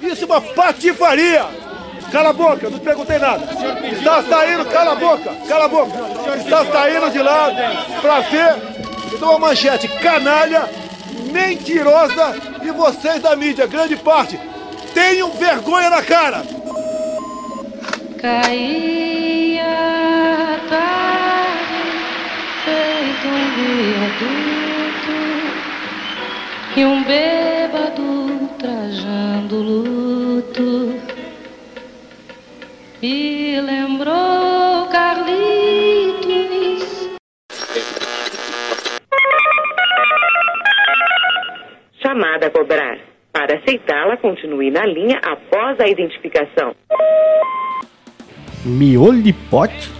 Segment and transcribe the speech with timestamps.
[0.00, 1.44] Isso é uma patifaria!
[2.10, 3.44] Cala a boca, não te perguntei nada.
[3.92, 5.92] Está saindo, cala a boca, cala a boca.
[6.38, 7.50] Está saindo de lá
[8.00, 8.72] para ver.
[9.20, 10.68] Uma manchete canalha,
[11.30, 14.40] mentirosa e vocês da mídia, grande parte,
[14.94, 16.42] tenham vergonha na cara.
[18.20, 19.64] Caía
[20.70, 21.82] tarde,
[22.64, 23.50] feito um
[24.08, 25.12] viaduto,
[26.76, 27.51] e um bêbado
[28.62, 30.94] trajando luto.
[33.02, 35.58] Me lembrou Carlitos.
[42.00, 42.98] Chamada a cobrar.
[43.32, 46.76] Para aceitá-la, continue na linha após a identificação.
[48.64, 49.90] Miolo de pote?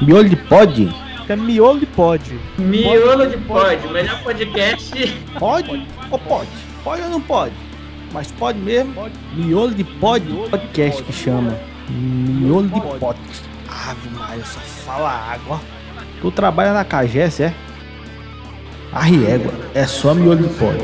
[0.00, 0.88] Miolo de pod?
[1.28, 2.38] É miolo de pod.
[2.58, 4.92] Miolo de pod, melhor podcast.
[5.38, 6.50] Pode ou pode?
[6.84, 7.71] Pode ou não pode?
[8.12, 8.94] Mas pode mesmo?
[9.34, 10.24] Miolo de pod?
[10.50, 11.56] Podcast que chama.
[11.88, 13.20] Miolo de pote.
[13.68, 15.60] Ave Maria, só fala água.
[16.20, 17.54] Tu trabalha na Cagés, é?
[18.92, 20.76] Arriégua, é só miolo de pod.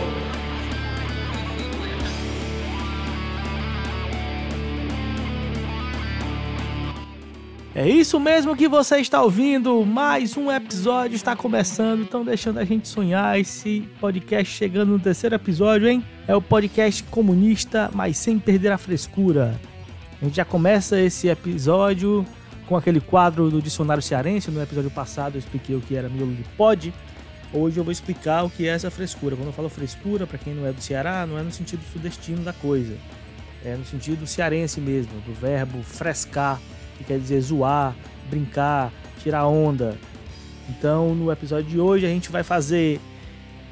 [7.78, 9.86] É isso mesmo que você está ouvindo.
[9.86, 12.02] Mais um episódio está começando.
[12.02, 13.38] Estão deixando a gente sonhar.
[13.38, 16.04] Esse podcast chegando no terceiro episódio, hein?
[16.26, 19.54] É o podcast comunista, mas sem perder a frescura.
[20.20, 22.26] A gente já começa esse episódio
[22.66, 24.50] com aquele quadro do dicionário cearense.
[24.50, 26.92] No episódio passado eu expliquei o que era miolo de pod.
[27.52, 29.36] Hoje eu vou explicar o que é essa frescura.
[29.36, 32.42] Quando eu falo frescura, para quem não é do Ceará, não é no sentido sudestino
[32.42, 32.96] da coisa.
[33.64, 36.60] É no sentido cearense mesmo, do verbo frescar,
[36.98, 37.96] que quer dizer zoar,
[38.28, 39.96] brincar, tirar onda.
[40.68, 43.00] Então, no episódio de hoje, a gente vai fazer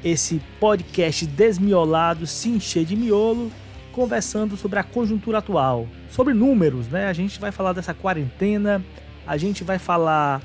[0.03, 3.51] esse podcast desmiolado, se encher de miolo,
[3.91, 7.07] conversando sobre a conjuntura atual, sobre números, né?
[7.07, 8.83] A gente vai falar dessa quarentena,
[9.25, 10.41] a gente vai falar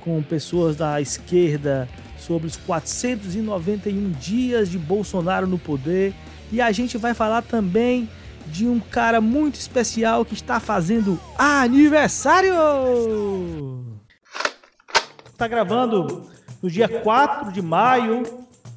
[0.00, 6.12] com pessoas da esquerda sobre os 491 dias de Bolsonaro no poder
[6.52, 8.08] e a gente vai falar também
[8.46, 12.54] de um cara muito especial que está fazendo aniversário.
[15.36, 16.26] Tá gravando
[16.62, 18.22] no dia 4 de maio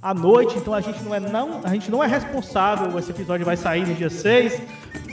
[0.02, 3.46] à noite, então a gente não é não, a gente não é responsável, esse episódio
[3.46, 4.62] vai sair no dia 6,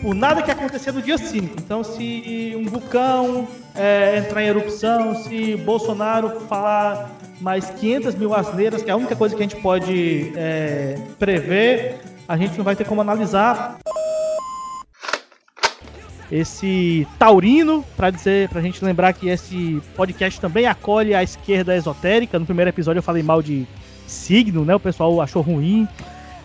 [0.00, 1.56] por nada que acontecer no dia 5.
[1.58, 8.82] Então se um vulcão é, entrar em erupção, se Bolsonaro falar mais 500 mil asneiras,
[8.82, 12.74] que é a única coisa que a gente pode é, prever, a gente não vai
[12.74, 13.78] ter como analisar
[16.30, 22.38] esse taurino, para dizer, pra gente lembrar que esse podcast também acolhe a esquerda esotérica.
[22.38, 23.66] No primeiro episódio eu falei mal de
[24.06, 24.74] signo, né?
[24.74, 25.86] O pessoal achou ruim.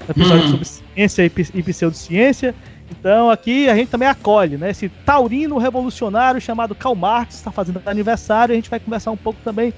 [0.07, 2.55] Episódio sobre ciência e, e pseudociência.
[2.91, 4.69] Então aqui a gente também acolhe, né?
[4.69, 8.53] Esse taurino revolucionário chamado Karl Marx está fazendo aniversário.
[8.53, 9.73] A gente vai conversar um pouco também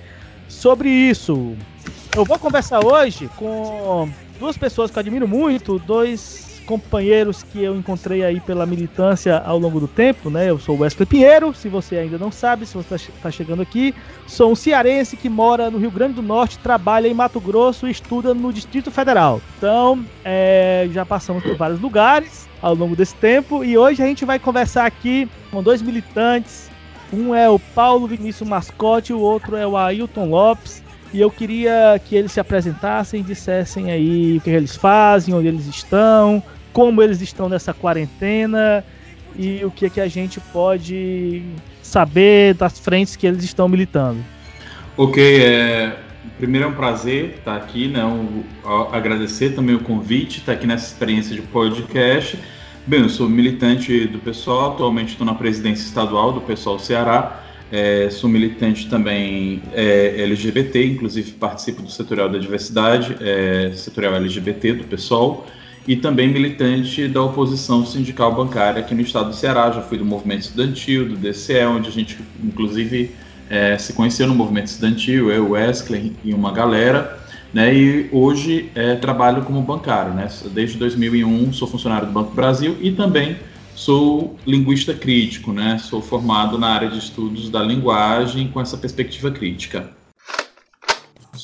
[0.48, 1.56] sobre isso.
[2.16, 4.10] Eu vou conversar hoje com
[4.40, 9.60] duas pessoas que eu admiro muito, dois companheiros que eu encontrei aí pela militância ao
[9.60, 10.50] longo do tempo, né?
[10.50, 13.94] Eu sou Wesley Pinheiro, se você ainda não sabe, se você está chegando aqui.
[14.28, 17.92] Sou um cearense que mora no Rio Grande do Norte, trabalha em Mato Grosso e
[17.92, 19.42] estuda no Distrito Federal.
[19.58, 24.24] Então, é, já passamos por vários lugares ao longo desse tempo e hoje a gente
[24.24, 26.72] vai conversar aqui com dois militantes.
[27.12, 30.82] Um é o Paulo Vinícius Mascote, o outro é o Ailton Lopes.
[31.14, 35.68] E eu queria que eles se apresentassem, dissessem aí o que eles fazem, onde eles
[35.68, 36.42] estão,
[36.74, 38.84] como eles estão nessa quarentena
[39.36, 41.44] e o que, que a gente pode
[41.82, 44.20] saber das frentes que eles estão militando.
[44.98, 45.96] Ok, é,
[46.38, 48.04] primeiro é um prazer estar aqui, né?
[48.04, 48.44] Um,
[48.92, 52.38] agradecer também o convite, estar aqui nessa experiência de podcast.
[52.86, 58.08] Bem, eu sou militante do pessoal, atualmente estou na presidência estadual do pessoal Ceará é,
[58.12, 64.84] sou militante também é, LGBT, inclusive participo do setorial da diversidade, é, setorial LGBT do
[64.84, 65.48] PSOL,
[65.88, 69.72] e também militante da oposição sindical bancária aqui no estado do Ceará.
[69.72, 73.12] Já fui do movimento estudantil, do DCE, onde a gente, inclusive,
[73.50, 77.20] é, se conheceu no movimento estudantil, eu, Wesley e uma galera.
[77.54, 80.14] Né, e hoje é, trabalho como bancário.
[80.14, 80.28] Né?
[80.52, 83.38] Desde 2001 sou funcionário do Banco Brasil e também
[83.76, 85.80] Sou linguista crítico, né?
[85.80, 89.90] Sou formado na área de estudos da linguagem com essa perspectiva crítica.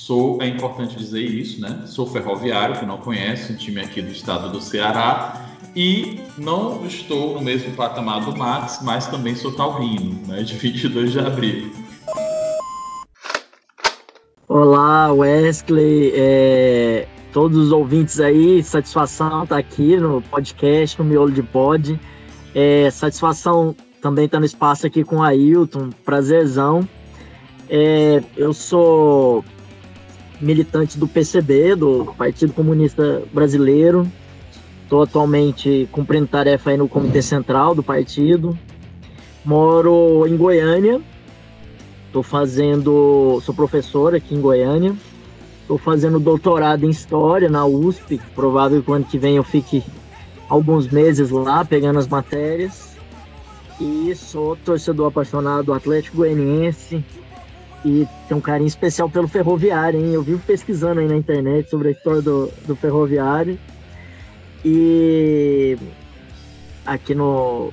[0.09, 1.83] Sou, é importante dizer isso, né?
[1.85, 5.45] Sou ferroviário, que não conhece, um time aqui do estado do Ceará.
[5.75, 10.41] E não estou no mesmo patamar do Max, mas também sou taurino, né?
[10.41, 11.71] De 22 de abril.
[14.47, 21.43] Olá, Wesley, é, todos os ouvintes aí, satisfação estar aqui no podcast, no Miolo de
[21.43, 21.99] Pod.
[22.55, 26.89] É, satisfação também estar tá no espaço aqui com o Ailton, prazerzão.
[27.69, 29.45] É, eu sou
[30.39, 34.09] militante do PCB, do Partido Comunista Brasileiro.
[34.83, 38.57] Estou atualmente cumprindo tarefa aí no Comitê Central do partido.
[39.45, 40.99] Moro em Goiânia.
[42.07, 43.39] Estou fazendo.
[43.43, 44.95] Sou professor aqui em Goiânia.
[45.61, 48.19] Estou fazendo doutorado em História na USP.
[48.33, 49.83] Provável que o ano que vem eu fique
[50.49, 52.97] alguns meses lá pegando as matérias.
[53.79, 57.05] E sou torcedor apaixonado do Atlético Goianiense.
[57.85, 60.13] E tenho um carinho especial pelo Ferroviário, hein?
[60.13, 63.57] Eu vivo pesquisando aí na internet sobre a história do, do Ferroviário.
[64.65, 65.77] E
[66.85, 67.71] aqui no.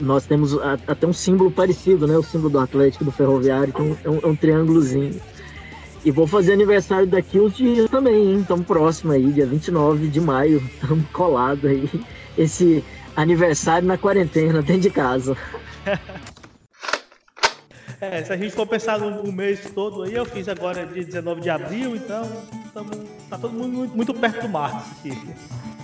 [0.00, 2.16] Nós temos até um símbolo parecido, né?
[2.16, 5.20] O símbolo do Atlético do Ferroviário, então é um, é um triângulozinho.
[6.02, 8.40] E vou fazer aniversário daqui uns dias também, hein?
[8.40, 10.58] Estamos próximo aí, dia 29 de maio.
[10.80, 11.90] Estamos colados aí.
[12.38, 12.82] Esse
[13.14, 15.36] aniversário na quarentena, dentro de casa.
[18.10, 21.04] É, se a gente for pensar no, no, mês todo aí, eu fiz agora dia
[21.04, 22.30] 19 de abril, então
[22.72, 22.90] tamo,
[23.28, 25.18] tá todo mundo muito, muito perto do Marcos aqui.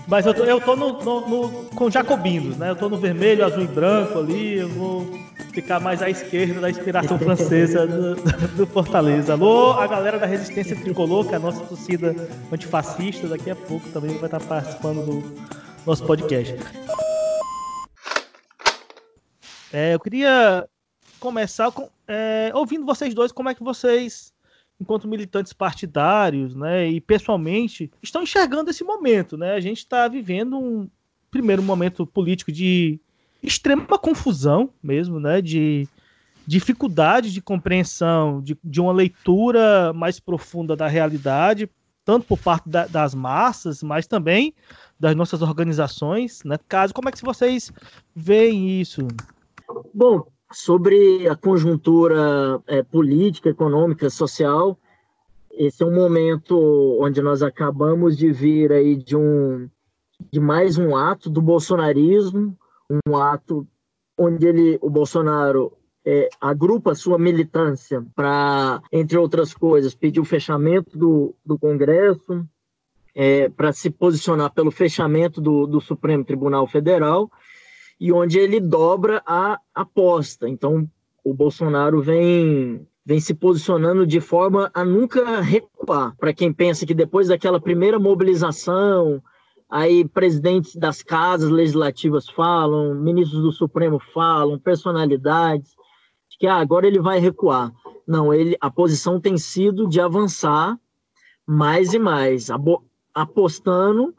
[0.07, 2.71] Mas eu tô, eu tô no, no, no, com jacobinos, né?
[2.71, 5.19] Eu tô no vermelho, azul e branco ali, eu vou
[5.53, 8.15] ficar mais à esquerda da inspiração francesa do,
[8.57, 9.33] do, Fortaleza.
[9.33, 12.15] Alô, a galera da Resistência Tricolor, que é a nossa torcida
[12.53, 15.35] antifascista, daqui a pouco também vai estar participando do
[15.85, 16.57] nosso podcast.
[19.73, 20.69] É, eu queria
[21.23, 24.35] começar com, é, ouvindo vocês dois, como é que vocês,
[24.81, 29.55] enquanto militantes partidários, né, e pessoalmente, estão enxergando esse momento, né?
[29.55, 30.91] A gente está vivendo um
[31.31, 32.99] primeiro momento político de
[33.41, 35.41] extrema confusão mesmo, né?
[35.41, 35.89] De
[36.45, 41.71] dificuldade de compreensão, de, de uma leitura mais profunda da realidade,
[42.05, 44.53] tanto por parte da, das massas, mas também
[44.99, 46.59] das nossas organizações, né?
[46.69, 47.73] Caso, como é que vocês
[48.13, 49.07] veem isso?
[49.95, 54.79] Bom, sobre a conjuntura é, política, econômica, social.
[55.51, 59.69] Esse é um momento onde nós acabamos de vir aí de um
[60.31, 62.57] de mais um ato do bolsonarismo,
[63.07, 63.67] um ato
[64.17, 65.73] onde ele, o Bolsonaro
[66.05, 72.47] é, agrupa sua militância para, entre outras coisas, pedir o fechamento do, do Congresso,
[73.15, 77.31] é, para se posicionar pelo fechamento do, do Supremo Tribunal Federal
[78.03, 80.49] e onde ele dobra a aposta.
[80.49, 80.91] Então,
[81.23, 86.17] o Bolsonaro vem vem se posicionando de forma a nunca recuar.
[86.17, 89.23] Para quem pensa que depois daquela primeira mobilização,
[89.71, 95.73] aí presidentes das casas legislativas falam, ministros do Supremo falam, personalidades,
[96.41, 97.73] que ah, agora ele vai recuar.
[98.05, 100.77] Não, ele a posição tem sido de avançar
[101.47, 102.49] mais e mais,
[103.15, 104.13] apostando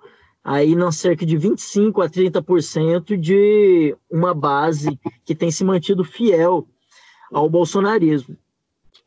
[0.44, 6.68] aí não cerca de 25 a 30% de uma base que tem se mantido fiel
[7.31, 8.38] ao bolsonarismo.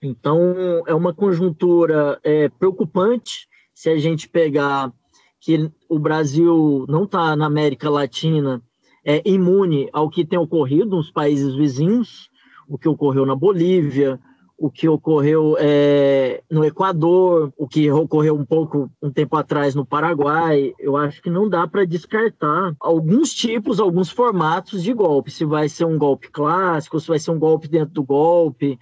[0.03, 4.93] Então, é uma conjuntura é, preocupante se a gente pegar
[5.41, 8.62] que o Brasil não está na América Latina
[9.05, 12.31] é, imune ao que tem ocorrido nos países vizinhos,
[12.69, 14.19] o que ocorreu na Bolívia,
[14.58, 19.85] o que ocorreu é, no Equador, o que ocorreu um pouco um tempo atrás no
[19.85, 25.31] Paraguai, eu acho que não dá para descartar alguns tipos, alguns formatos de golpe.
[25.31, 28.78] Se vai ser um golpe clássico, se vai ser um golpe dentro do golpe,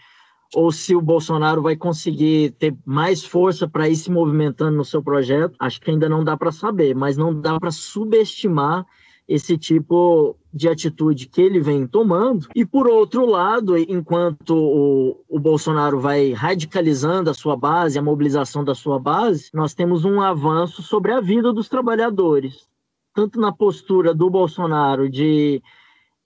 [0.55, 5.03] ou se o Bolsonaro vai conseguir ter mais força para ir se movimentando no seu
[5.03, 8.87] projeto, acho que ainda não dá para saber, mas não dá para subestimar
[9.27, 12.49] esse tipo de atitude que ele vem tomando.
[12.55, 18.63] E, por outro lado, enquanto o, o, Bolsonaro vai radicalizando a sua base, a mobilização
[18.63, 22.69] da sua base, nós temos um avanço sobre a vida dos trabalhadores.
[23.15, 25.63] Tanto na postura do Bolsonaro de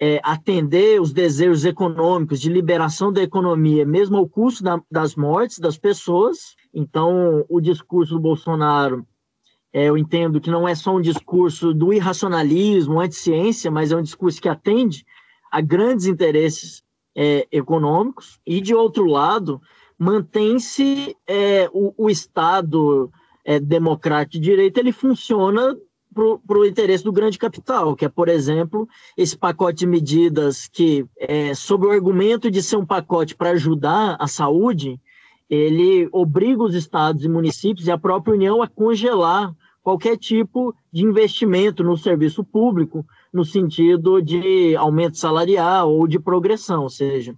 [0.01, 5.59] é, atender os desejos econômicos, de liberação da economia, mesmo ao custo da, das mortes
[5.59, 6.57] das pessoas.
[6.75, 9.07] Então, o discurso do Bolsonaro
[9.73, 14.41] eu entendo que não é só um discurso do irracionalismo, anti-ciência, mas é um discurso
[14.41, 15.05] que atende
[15.51, 16.83] a grandes interesses
[17.17, 19.61] é, econômicos, e, de outro lado,
[19.99, 23.11] mantém-se é, o, o, Estado
[23.45, 25.77] é, democrático de direito, ele funciona
[26.15, 31.07] para o interesse do grande capital, que é, por exemplo, esse pacote de medidas que,
[31.19, 35.01] é, sob o argumento de ser um pacote para ajudar a saúde,
[35.49, 41.05] ele obriga os estados e municípios e a própria União a congelar qualquer tipo de
[41.05, 47.35] investimento no serviço público, no sentido de aumento salarial ou de progressão, ou seja,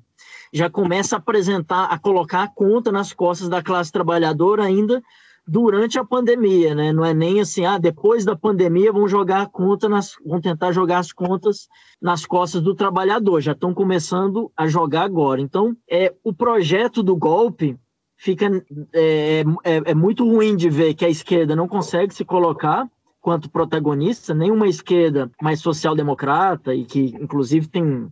[0.52, 5.00] já começa a apresentar, a colocar a conta nas costas da classe trabalhadora ainda
[5.46, 6.92] durante a pandemia, né?
[6.92, 10.72] Não é nem assim, ah, depois da pandemia vão jogar a conta nas, vão tentar
[10.72, 11.68] jogar as contas
[12.00, 13.40] nas costas do trabalhador.
[13.40, 15.40] Já estão começando a jogar agora.
[15.40, 17.76] Então, é o projeto do golpe
[18.20, 18.46] fica
[18.92, 22.86] é, é, é muito ruim de ver que a esquerda não consegue se colocar
[23.18, 28.10] quanto protagonista, nenhuma esquerda mais social-democrata e que, inclusive, tem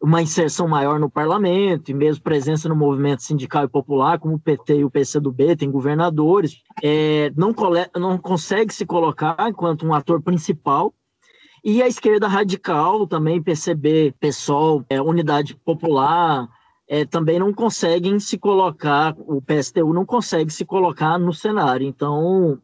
[0.00, 4.38] uma inserção maior no parlamento e mesmo presença no movimento sindical e popular, como o
[4.38, 7.52] PT e o PCdoB, tem governadores, é, não,
[7.96, 10.94] não consegue se colocar enquanto um ator principal.
[11.64, 16.48] E a esquerda radical também, PCB, PSOL, é, Unidade Popular,
[16.88, 21.86] é, também não conseguem se colocar, o PSTU não consegue se colocar no cenário.
[21.86, 22.58] Então,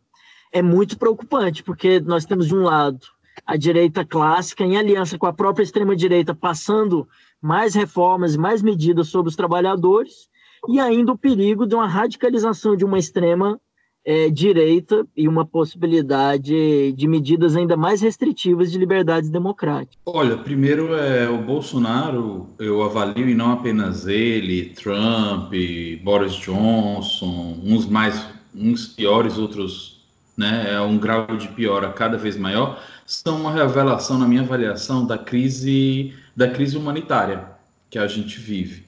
[0.50, 3.00] é muito preocupante, porque nós temos de um lado
[3.44, 7.06] a direita clássica em aliança com a própria extrema-direita passando
[7.42, 10.28] mais reformas e mais medidas sobre os trabalhadores,
[10.68, 13.60] e ainda o perigo de uma radicalização de uma extrema
[14.04, 19.96] é, direita e uma possibilidade de medidas ainda mais restritivas de liberdades democráticas.
[20.04, 25.52] Olha, primeiro é o Bolsonaro, eu avalio e não apenas ele, Trump,
[26.02, 29.94] Boris Johnson, uns mais, uns piores, outros
[30.36, 35.06] né, é um grau de piora cada vez maior, são uma revelação, na minha avaliação,
[35.06, 37.44] da crise, da crise humanitária
[37.90, 38.83] que a gente vive.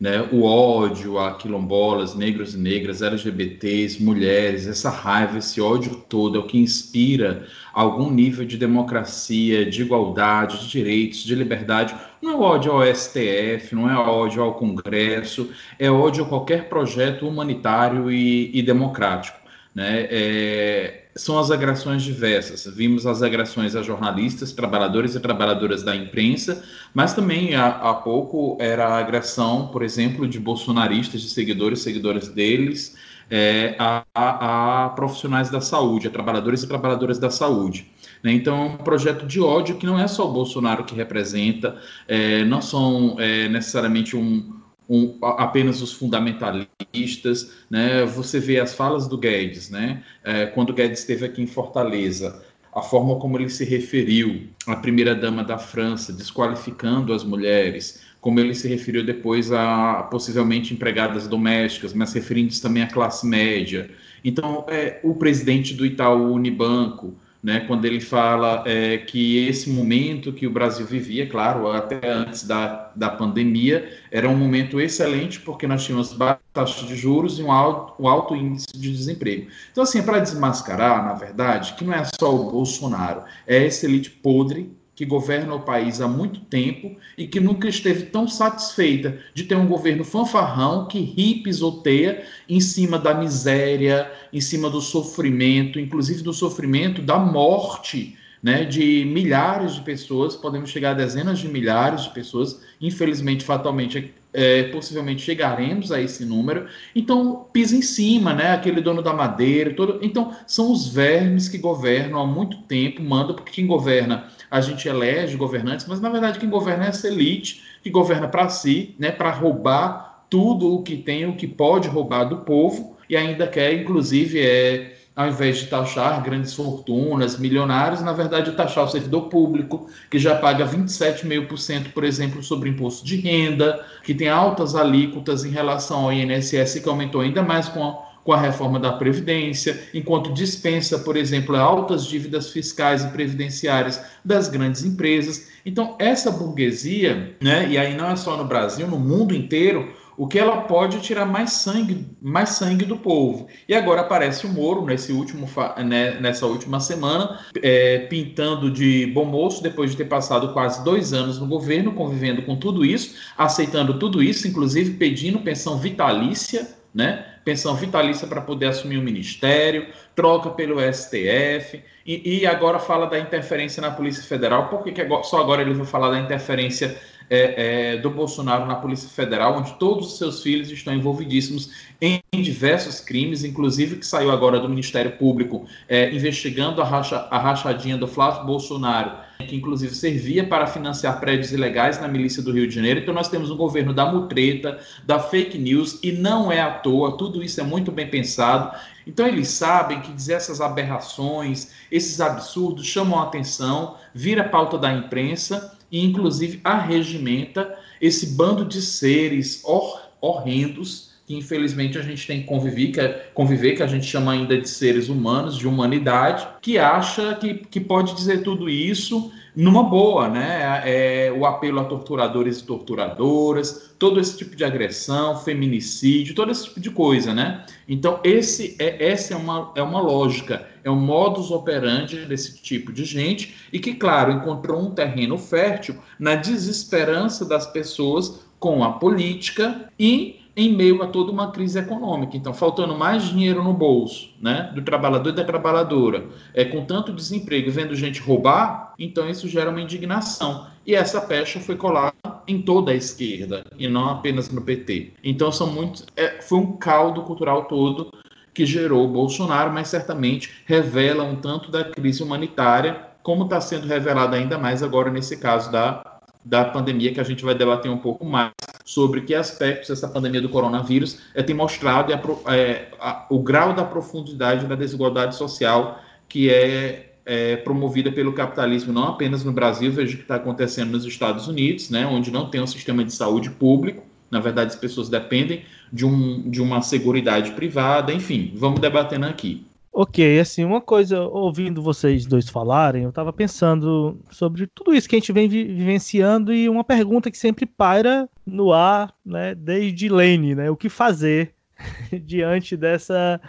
[0.00, 0.26] Né?
[0.32, 6.40] O ódio a quilombolas, negros e negras, LGBTs, mulheres, essa raiva, esse ódio todo é
[6.40, 11.94] o que inspira algum nível de democracia, de igualdade, de direitos, de liberdade.
[12.22, 17.28] Não é ódio ao STF, não é ódio ao Congresso, é ódio a qualquer projeto
[17.28, 19.38] humanitário e, e democrático.
[19.74, 20.08] Né?
[20.10, 22.66] É, são as agressões diversas.
[22.74, 28.56] Vimos as agressões a jornalistas, trabalhadores e trabalhadoras da imprensa, mas também há, há pouco
[28.58, 32.96] era a agressão, por exemplo, de bolsonaristas, de seguidores, seguidoras deles,
[33.30, 37.90] é, a, a, a, profissionais da saúde, a trabalhadores e trabalhadoras da saúde.
[38.24, 38.32] Né?
[38.32, 41.76] Então, é um projeto de ódio que não é só o Bolsonaro que representa,
[42.08, 44.59] é, não são é, necessariamente um
[44.90, 48.04] um, apenas os fundamentalistas, né?
[48.06, 50.02] Você vê as falas do Guedes, né?
[50.24, 52.42] É, quando o Guedes esteve aqui em Fortaleza,
[52.74, 58.40] a forma como ele se referiu à primeira dama da França, desqualificando as mulheres, como
[58.40, 63.88] ele se referiu depois a possivelmente empregadas domésticas, mas referindo-se também à classe média.
[64.24, 70.32] Então, é, o presidente do Itaú Unibanco, né, quando ele fala é, que esse momento
[70.32, 75.66] que o Brasil vivia, claro, até antes da, da pandemia, era um momento excelente porque
[75.66, 79.48] nós tínhamos baixas taxas de juros e um alto, um alto índice de desemprego.
[79.70, 83.86] Então, assim, é para desmascarar, na verdade, que não é só o Bolsonaro, é essa
[83.86, 89.18] elite podre que governa o país há muito tempo e que nunca esteve tão satisfeita
[89.32, 94.78] de ter um governo fanfarrão que ri pisoteia em cima da miséria, em cima do
[94.78, 101.38] sofrimento, inclusive do sofrimento da morte né, de milhares de pessoas, podemos chegar a dezenas
[101.38, 106.66] de milhares de pessoas, infelizmente, fatalmente, é, possivelmente chegaremos a esse número.
[106.94, 109.98] Então, pisa em cima, né, aquele dono da madeira, todo.
[110.02, 114.88] Então, são os vermes que governam há muito tempo, mandam, porque quem governa a gente
[114.88, 119.10] elege governantes, mas na verdade quem governa é essa elite que governa para si, né,
[119.10, 123.74] para roubar tudo o que tem, o que pode roubar do povo e ainda quer,
[123.74, 129.90] inclusive, é ao invés de taxar grandes fortunas, milionários, na verdade taxar o servidor público,
[130.10, 135.50] que já paga 27,5%, por exemplo, sobre imposto de renda, que tem altas alíquotas em
[135.50, 140.32] relação ao INSS, que aumentou ainda mais com a com a reforma da Previdência, enquanto
[140.32, 145.48] dispensa, por exemplo, altas dívidas fiscais e previdenciárias das grandes empresas.
[145.64, 150.26] Então, essa burguesia, né, e aí não é só no Brasil, no mundo inteiro, o
[150.26, 153.46] que ela pode tirar mais sangue, mais sangue do povo.
[153.66, 155.48] E agora aparece o Moro nesse último,
[155.82, 161.14] né, nessa última semana, é, pintando de bom moço, depois de ter passado quase dois
[161.14, 167.24] anos no governo, convivendo com tudo isso, aceitando tudo isso, inclusive pedindo pensão vitalícia, né?
[167.50, 173.18] Pensão vitalícia para poder assumir o ministério, troca pelo STF, e, e, agora fala da
[173.18, 174.68] interferência na Polícia Federal.
[174.68, 176.96] Por que, que só agora ele vai falar da interferência
[177.30, 181.70] é, é, do Bolsonaro na Polícia Federal, onde todos os seus filhos estão envolvidíssimos
[182.00, 187.38] em, diversos crimes, inclusive que saiu agora do Ministério Público é, investigando a, racha, a
[187.38, 192.66] rachadinha do Flávio Bolsonaro, que inclusive servia para financiar prédios ilegais na milícia do Rio
[192.66, 193.00] de Janeiro.
[193.00, 197.16] Então nós temos um governo da mutreta, da fake news, e não é à toa,
[197.16, 198.76] tudo isso é muito bem pensado.
[199.06, 204.92] Então eles sabem que dizer essas aberrações, esses absurdos chamam a atenção, vira pauta da
[204.92, 212.40] imprensa e inclusive arregimenta esse bando de seres hor horrendos que infelizmente a gente tem
[212.40, 216.44] que conviver, que, é, conviver, que a gente chama ainda de seres humanos, de humanidade,
[216.60, 220.82] que acha que, que pode dizer tudo isso numa boa, né?
[220.86, 226.64] É, o apelo a torturadores e torturadoras, todo esse tipo de agressão, feminicídio, todo esse
[226.64, 227.66] tipo de coisa, né?
[227.86, 232.90] Então, esse é, essa é uma, é uma lógica, é um modus operandi desse tipo
[232.90, 238.92] de gente e que, claro, encontrou um terreno fértil na desesperança das pessoas com a
[238.92, 242.36] política e em meio a toda uma crise econômica.
[242.36, 247.12] Então, faltando mais dinheiro no bolso, né, do trabalhador e da trabalhadora, é com tanto
[247.12, 250.66] desemprego, vendo gente roubar, então isso gera uma indignação.
[250.86, 252.14] E essa pecha foi colada
[252.46, 255.12] em toda a esquerda e não apenas no PT.
[255.22, 258.12] Então, são muitos, é, foi um caldo cultural todo
[258.52, 263.86] que gerou o Bolsonaro, mas certamente revela um tanto da crise humanitária, como está sendo
[263.86, 266.09] revelada ainda mais agora nesse caso da
[266.44, 268.50] da pandemia que a gente vai debater um pouco mais
[268.84, 273.84] sobre que aspectos essa pandemia do coronavírus é, tem mostrado é, a, o grau da
[273.84, 280.14] profundidade da desigualdade social que é, é, promovida pelo capitalismo não apenas no Brasil, veja
[280.14, 283.50] o que está acontecendo nos Estados Unidos, né, onde não tem um sistema de saúde
[283.50, 289.26] público, na verdade as pessoas dependem de, um, de uma seguridade privada, enfim, vamos debatendo
[289.26, 289.66] aqui.
[289.92, 295.16] Ok, assim, uma coisa, ouvindo vocês dois falarem, eu estava pensando sobre tudo isso que
[295.16, 300.08] a gente vem vi vivenciando e uma pergunta que sempre paira no ar, né, desde
[300.08, 301.54] Lane, né, o que fazer
[302.22, 303.40] diante dessa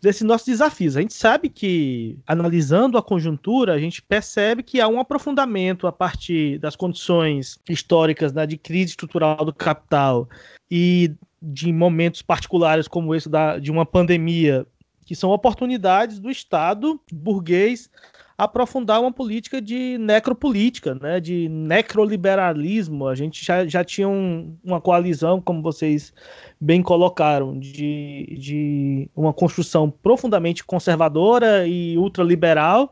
[0.00, 0.96] desse nossos desafios.
[0.96, 5.92] A gente sabe que analisando a conjuntura, a gente percebe que há um aprofundamento a
[5.92, 10.28] partir das condições históricas né, de crise estrutural do capital
[10.68, 14.66] e de momentos particulares como esse da, de uma pandemia
[15.06, 17.88] que são oportunidades do Estado burguês
[18.36, 23.08] aprofundar uma política de necropolítica, né, de necroliberalismo.
[23.08, 26.12] A gente já, já tinha um, uma coalizão, como vocês
[26.60, 32.90] bem colocaram, de, de uma construção profundamente conservadora e ultraliberal,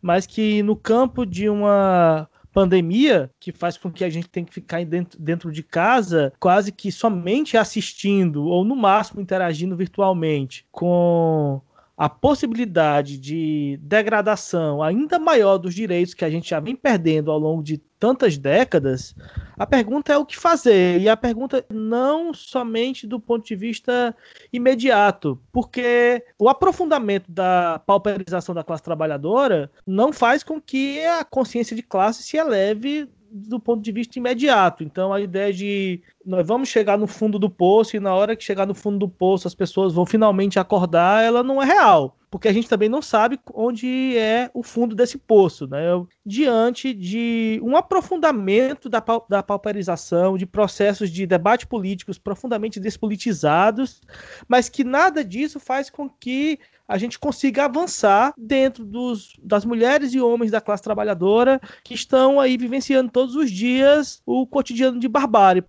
[0.00, 4.54] mas que no campo de uma pandemia que faz com que a gente tenha que
[4.54, 11.60] ficar dentro, dentro de casa quase que somente assistindo ou no máximo interagindo virtualmente com
[11.96, 17.38] a possibilidade de degradação ainda maior dos direitos que a gente já vem perdendo ao
[17.38, 19.14] longo de tantas décadas,
[19.56, 21.00] a pergunta é o que fazer.
[21.00, 24.14] E a pergunta não somente do ponto de vista
[24.52, 31.74] imediato, porque o aprofundamento da pauperização da classe trabalhadora não faz com que a consciência
[31.74, 34.82] de classe se eleve do ponto de vista imediato.
[34.82, 38.44] Então, a ideia de nós vamos chegar no fundo do poço e na hora que
[38.44, 42.16] chegar no fundo do poço as pessoas vão finalmente acordar, ela não é real.
[42.28, 45.86] Porque a gente também não sabe onde é o fundo desse poço, né?
[46.24, 54.02] Diante de um aprofundamento da, da pauperização, de processos de debate políticos profundamente despolitizados,
[54.48, 60.14] mas que nada disso faz com que a gente consiga avançar dentro dos, das mulheres
[60.14, 65.08] e homens da classe trabalhadora que estão aí vivenciando todos os dias o cotidiano de
[65.08, 65.64] barbárie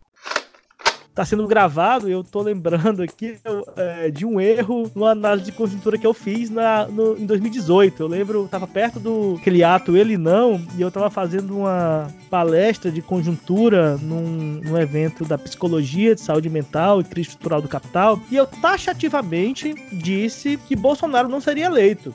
[1.17, 3.39] tá sendo gravado, eu tô lembrando aqui
[3.75, 8.03] é, de um erro numa análise de conjuntura que eu fiz na, no, em 2018.
[8.03, 12.91] Eu lembro, tava perto do aquele ato Ele Não, e eu tava fazendo uma palestra
[12.91, 18.19] de conjuntura num, num evento da psicologia de saúde mental e crise estrutural do capital,
[18.29, 22.13] e eu taxativamente disse que Bolsonaro não seria eleito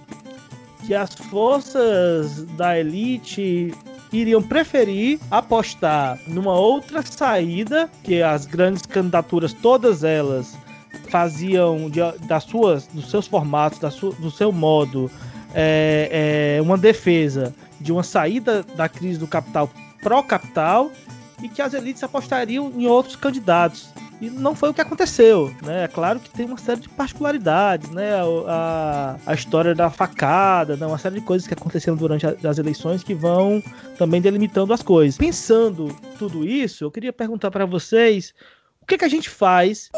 [0.87, 3.73] que as forças da elite
[4.13, 10.57] iriam preferir apostar numa outra saída, que as grandes candidaturas, todas elas,
[11.09, 15.11] faziam de, das suas, dos seus formatos, da sua, do seu modo,
[15.55, 19.71] é, é, uma defesa de uma saída da crise do capital
[20.03, 20.91] pró-capital
[21.43, 23.89] e que as elites apostariam em outros candidatos.
[24.23, 25.83] E não foi o que aconteceu, né?
[25.83, 28.13] É claro que tem uma série de particularidades, né?
[28.47, 30.87] A, a história da facada, né?
[30.87, 33.61] uma série de coisas que aconteceram durante a, as eleições que vão
[33.99, 35.19] também delimitando as coisas.
[35.19, 35.89] Pensando
[36.21, 38.33] tudo isso, eu queria perguntar para vocês
[38.81, 39.91] o que, que a gente faz.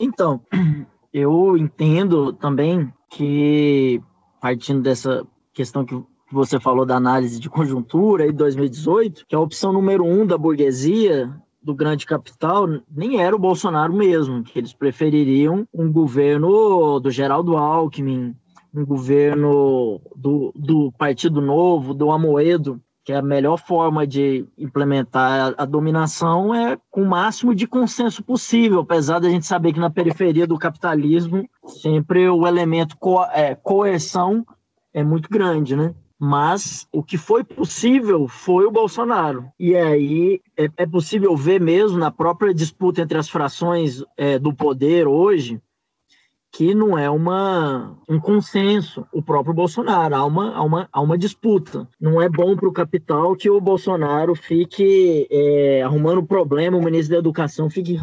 [0.00, 0.40] Então,
[1.14, 4.02] eu entendo também que,
[4.40, 5.94] partindo dessa questão que
[6.32, 11.32] você falou da análise de conjuntura em 2018, que a opção número um da burguesia
[11.68, 17.58] do grande capital nem era o Bolsonaro mesmo, que eles prefeririam um governo do Geraldo
[17.58, 18.34] Alckmin,
[18.74, 25.64] um governo do, do Partido Novo, do Amoedo, que a melhor forma de implementar a,
[25.66, 30.46] dominação é com o máximo de consenso possível, apesar da gente saber que na periferia
[30.46, 34.42] do capitalismo sempre o elemento co, é, coerção
[34.94, 35.94] é muito grande, né?
[36.18, 39.50] Mas o que foi possível foi o Bolsonaro.
[39.58, 44.52] E aí é, é possível ver mesmo na própria disputa entre as frações é, do
[44.52, 45.60] poder hoje
[46.50, 51.18] que não é uma, um consenso o próprio Bolsonaro, há uma, há uma, há uma
[51.18, 51.86] disputa.
[52.00, 57.12] Não é bom para o capital que o Bolsonaro fique é, arrumando problema, o ministro
[57.12, 57.98] da Educação fique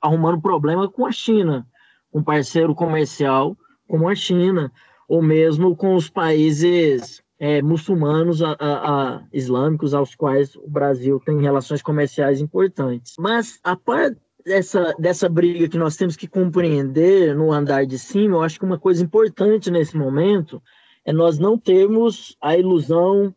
[0.00, 1.66] arrumando problema com a China,
[2.12, 3.56] um parceiro comercial
[3.88, 4.70] como a China,
[5.08, 11.20] ou mesmo com os países é, muçulmanos a, a, a, islâmicos aos quais o Brasil
[11.24, 13.14] tem relações comerciais importantes.
[13.18, 18.36] Mas a parte dessa, dessa briga que nós temos que compreender no andar de cima,
[18.36, 20.60] eu acho que uma coisa importante nesse momento
[21.04, 23.34] é nós não termos a ilusão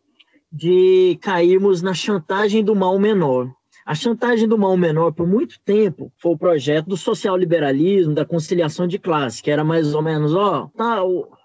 [0.52, 3.50] de cairmos na chantagem do mal menor.
[3.86, 8.86] A chantagem do mal menor, por muito tempo, foi o projeto do social-liberalismo, da conciliação
[8.86, 11.02] de classe, que era mais ou menos, ó, tá,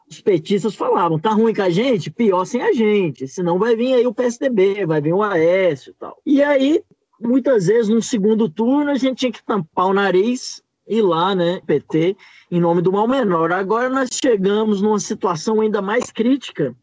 [0.09, 3.95] os petistas falavam, tá ruim com a gente, pior sem a gente, senão vai vir
[3.95, 6.17] aí o PSDB, vai vir o Aécio e tal.
[6.25, 6.83] E aí
[7.21, 11.61] muitas vezes no segundo turno a gente tinha que tampar o nariz e lá, né,
[11.67, 12.17] PT,
[12.51, 13.51] em nome do mal menor.
[13.53, 16.77] Agora nós chegamos numa situação ainda mais crítica,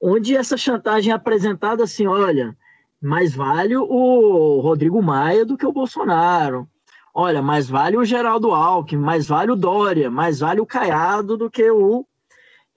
[0.00, 2.56] onde essa chantagem é apresentada assim, olha,
[3.00, 6.68] mais vale o Rodrigo Maia do que o Bolsonaro.
[7.14, 11.50] Olha, mais vale o Geraldo Alckmin, mais vale o Dória, mais vale o Caiado do
[11.50, 12.06] que o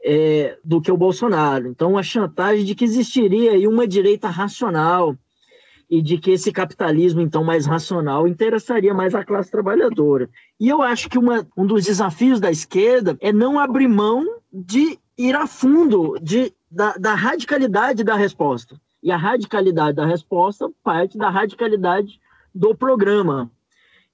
[0.08, 1.68] é, do que o Bolsonaro.
[1.68, 5.18] Então, a chantagem de que existiria aí uma direita racional,
[5.90, 10.30] e de que esse capitalismo, então, mais racional, interessaria mais a classe trabalhadora.
[10.60, 14.98] E eu acho que uma, um dos desafios da esquerda é não abrir mão de
[15.18, 18.80] ir a fundo de, da, da radicalidade da resposta.
[19.02, 22.20] E a radicalidade da resposta parte da radicalidade
[22.54, 23.52] do programa.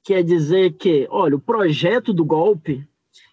[0.04, 2.86] Quer dizer que, olha, o projeto do golpe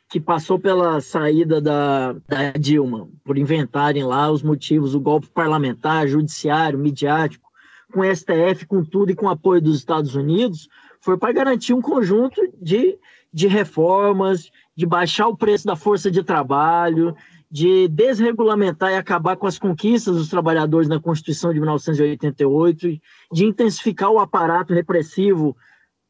[0.08, 6.08] que passou pela saída da, da Dilma, por inventarem lá os motivos, o golpe parlamentar,
[6.08, 7.48] judiciário, midiático,
[7.92, 10.68] com STF, com tudo e com apoio dos Estados Unidos,
[11.00, 12.98] foi para garantir um conjunto de,
[13.32, 17.14] de reformas, de baixar o preço da força de trabalho,
[17.50, 23.00] de desregulamentar e acabar com as conquistas dos trabalhadores na Constituição de 1988,
[23.32, 25.56] de intensificar o aparato repressivo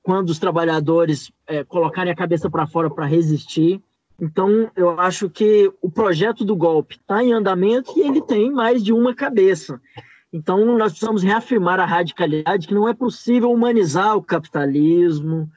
[0.02, 3.80] quando os trabalhadores é, colocarem a cabeça para fora para resistir.
[4.20, 8.82] Então, eu acho que o projeto do golpe está em andamento e ele tem mais
[8.82, 9.80] de uma cabeça.
[10.32, 15.48] Então, nós precisamos reafirmar a radicalidade que não é possível humanizar o capitalismo,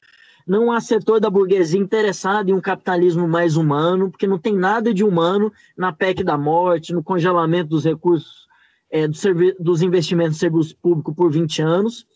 [0.46, 4.92] não há setor da burguesia interessado em um capitalismo mais humano, porque não tem nada
[4.92, 8.46] de humano na PEC da morte, no congelamento dos recursos
[8.90, 9.14] é, do
[9.58, 12.06] dos investimentos em serviço público por 20 anos,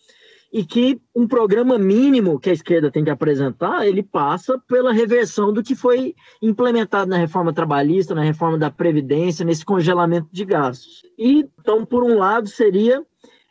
[0.56, 5.52] e que um programa mínimo que a esquerda tem que apresentar, ele passa pela reversão
[5.52, 11.02] do que foi implementado na reforma trabalhista, na reforma da Previdência, nesse congelamento de gastos.
[11.18, 13.04] E, então, por um lado, seria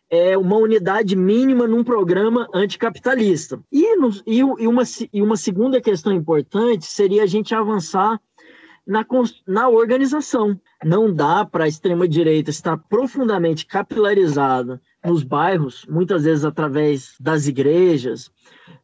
[0.10, 3.60] é, uma unidade mínima num programa anticapitalista.
[3.72, 4.82] E, no, e, e, uma,
[5.14, 8.20] e uma segunda questão importante seria a gente avançar
[8.86, 9.06] na,
[9.48, 10.60] na organização.
[10.84, 18.32] Não dá para a extrema-direita estar profundamente capilarizada nos bairros, muitas vezes através das igrejas,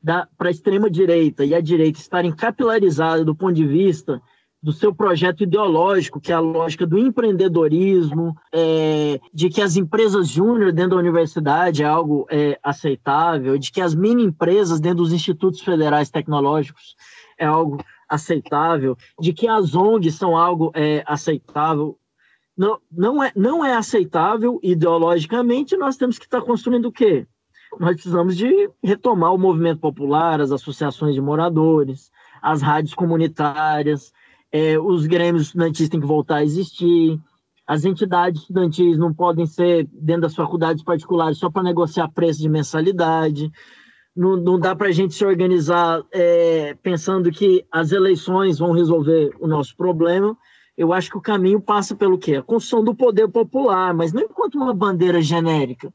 [0.04, 4.22] para a extrema-direita e a direita estarem capilarizadas do ponto de vista
[4.64, 10.28] do seu projeto ideológico, que é a lógica do empreendedorismo, é, de que as empresas
[10.28, 15.12] júnior dentro da universidade é algo é, aceitável, de que as mini empresas dentro dos
[15.12, 16.96] institutos federais tecnológicos
[17.40, 21.98] é algo aceitável, de que as ONGs são algo é, aceitável
[22.92, 27.26] não, é, não é aceitável ideologicamente, nós temos que estar construindo o quê?
[27.80, 34.12] Nós precisamos de retomar o movimento popular, as associações de moradores, as rádios comunitárias,
[34.52, 37.20] é, os grêmios estudantis têm que voltar a existir,
[37.66, 42.50] as entidades estudantis não podem ser dentro das faculdades particulares só para negociar preço de
[42.50, 43.52] mensalidade,
[44.16, 49.32] não, não dá para a gente se organizar é, pensando que as eleições vão resolver
[49.40, 50.38] o nosso problema,
[50.78, 52.36] eu acho que o caminho passa pelo quê?
[52.36, 55.94] A construção do poder popular, mas não enquanto uma bandeira genérica.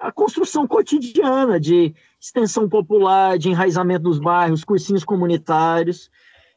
[0.00, 6.10] A construção cotidiana de extensão popular, de enraizamento dos bairros, cursinhos comunitários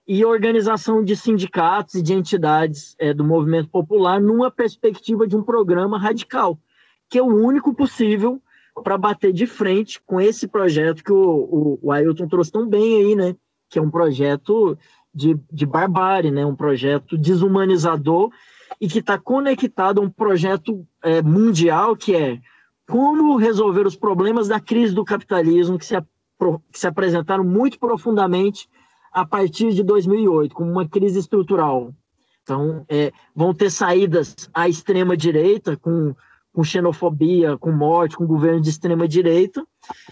[0.07, 5.43] e organização de sindicatos e de entidades é, do movimento popular numa perspectiva de um
[5.43, 6.59] programa radical,
[7.07, 8.41] que é o único possível
[8.83, 12.97] para bater de frente com esse projeto que o, o, o Ailton trouxe tão bem
[12.97, 13.35] aí, né?
[13.69, 14.77] Que é um projeto
[15.13, 16.45] de, de barbárie, né?
[16.45, 18.31] um projeto desumanizador
[18.79, 22.39] e que está conectado a um projeto é, mundial que é
[22.87, 25.95] como resolver os problemas da crise do capitalismo que se,
[26.71, 28.67] que se apresentaram muito profundamente
[29.11, 31.93] a partir de 2008, como uma crise estrutural.
[32.43, 36.15] Então, é, vão ter saídas à extrema direita, com,
[36.53, 39.65] com xenofobia, com morte, com governo de extrema direita,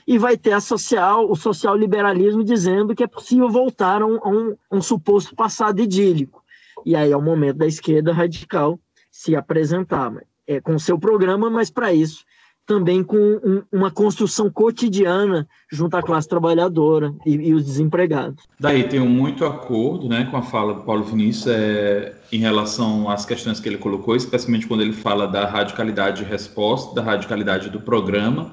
[0.05, 4.17] e vai ter a social, o social liberalismo dizendo que é possível voltar a um,
[4.17, 6.43] a um, um suposto passado idílico.
[6.85, 8.79] E aí é o momento da esquerda radical
[9.11, 10.13] se apresentar
[10.45, 12.23] é, com seu programa, mas para isso
[12.67, 18.43] também com um, uma construção cotidiana junto à classe trabalhadora e, e, os desempregados.
[18.59, 23.25] Daí tenho muito acordo né, com a fala do Paulo Vinícius é, em relação às
[23.25, 27.79] questões que ele colocou, especialmente quando ele fala da radicalidade de resposta, da radicalidade do
[27.79, 28.51] programa.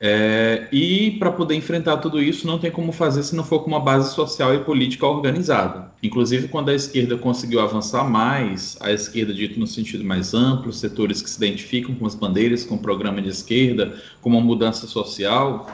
[0.00, 3.66] É, e para poder enfrentar tudo isso, não tem como fazer se não for com
[3.66, 5.90] uma base social e política organizada.
[6.02, 11.20] Inclusive, quando a esquerda conseguiu avançar mais, a esquerda, dito no sentido mais amplo, setores
[11.20, 15.66] que se identificam com as bandeiras, com o programa de esquerda, com uma mudança social,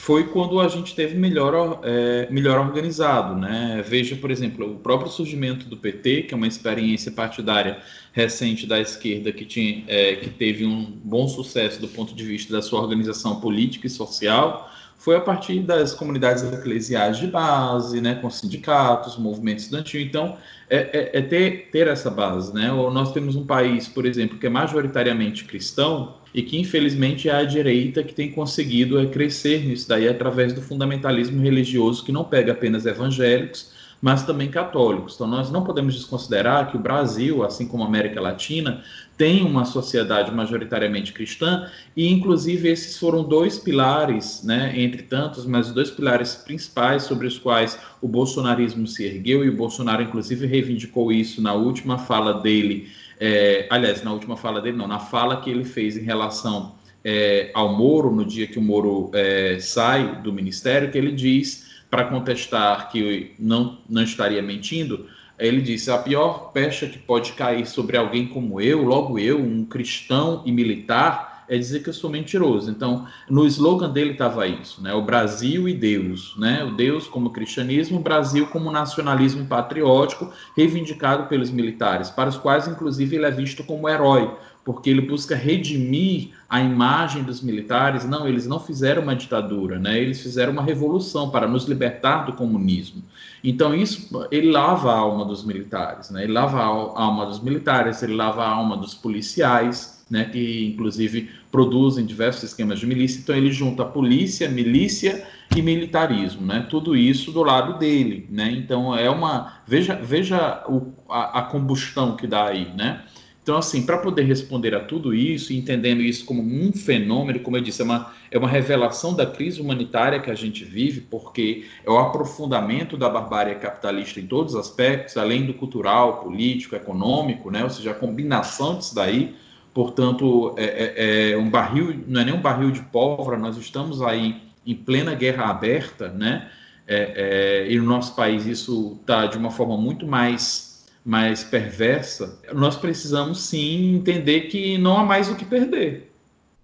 [0.00, 3.36] foi quando a gente teve melhor, é, melhor organizado.
[3.36, 3.84] Né?
[3.86, 7.78] Veja, por exemplo, o próprio surgimento do PT, que é uma experiência partidária
[8.10, 12.50] recente da esquerda que, tinha, é, que teve um bom sucesso do ponto de vista
[12.50, 18.16] da sua organização política e social, foi a partir das comunidades eclesiais de base, né,
[18.16, 20.02] com sindicatos, movimento estudantil.
[20.02, 20.36] Então,
[20.68, 22.52] é, é, é, ter, ter essa base.
[22.54, 22.68] Né?
[22.68, 27.44] Nós temos um país, por exemplo, que é majoritariamente cristão e que, infelizmente, é a
[27.44, 32.52] direita que tem conseguido é, crescer nisso daí através do fundamentalismo religioso que não pega
[32.52, 35.14] apenas evangélicos, mas também católicos.
[35.14, 38.84] Então, nós não podemos desconsiderar que o Brasil, assim como a América Latina,
[39.20, 45.70] tem uma sociedade majoritariamente cristã e, inclusive, esses foram dois pilares, né, entre tantos, mas
[45.70, 51.12] dois pilares principais sobre os quais o bolsonarismo se ergueu e o Bolsonaro, inclusive, reivindicou
[51.12, 52.88] isso na última fala dele.
[53.20, 57.50] É, aliás, na última fala dele, não, na fala que ele fez em relação é,
[57.52, 62.04] ao Moro, no dia que o Moro é, sai do ministério, que ele diz para
[62.04, 65.06] contestar que não, não estaria mentindo,
[65.46, 69.64] ele disse: a pior pecha que pode cair sobre alguém como eu, logo eu, um
[69.64, 72.70] cristão e militar, é dizer que eu sou mentiroso.
[72.70, 74.94] Então, no slogan dele estava isso, né?
[74.94, 76.62] O Brasil e Deus, né?
[76.62, 82.68] O Deus como cristianismo, o Brasil como nacionalismo patriótico, reivindicado pelos militares, para os quais,
[82.68, 84.32] inclusive, ele é visto como herói,
[84.64, 88.04] porque ele busca redimir a imagem dos militares.
[88.04, 89.96] Não, eles não fizeram uma ditadura, né?
[90.00, 93.04] Eles fizeram uma revolução para nos libertar do comunismo.
[93.42, 96.24] Então isso, ele lava a alma dos militares, né?
[96.24, 100.24] Ele lava a alma dos militares, ele lava a alma dos policiais, né?
[100.24, 103.20] Que inclusive produzem diversos esquemas de milícia.
[103.20, 105.24] Então ele junta polícia, milícia
[105.56, 106.66] e militarismo, né?
[106.68, 108.50] Tudo isso do lado dele, né?
[108.50, 113.04] Então é uma veja veja o, a, a combustão que dá aí, né?
[113.42, 117.62] Então, assim, para poder responder a tudo isso, entendendo isso como um fenômeno, como eu
[117.62, 121.90] disse, é uma, é uma revelação da crise humanitária que a gente vive, porque é
[121.90, 127.64] o aprofundamento da barbárie capitalista em todos os aspectos, além do cultural, político, econômico, né?
[127.64, 129.34] ou seja, a combinação disso daí.
[129.72, 134.02] Portanto, é, é, é um barril, não é nem um barril de pólvora, nós estamos
[134.02, 136.50] aí em plena guerra aberta, né?
[136.86, 140.69] É, é, e no nosso país isso está de uma forma muito mais
[141.04, 146.12] mais perversa, nós precisamos sim entender que não há mais o que perder.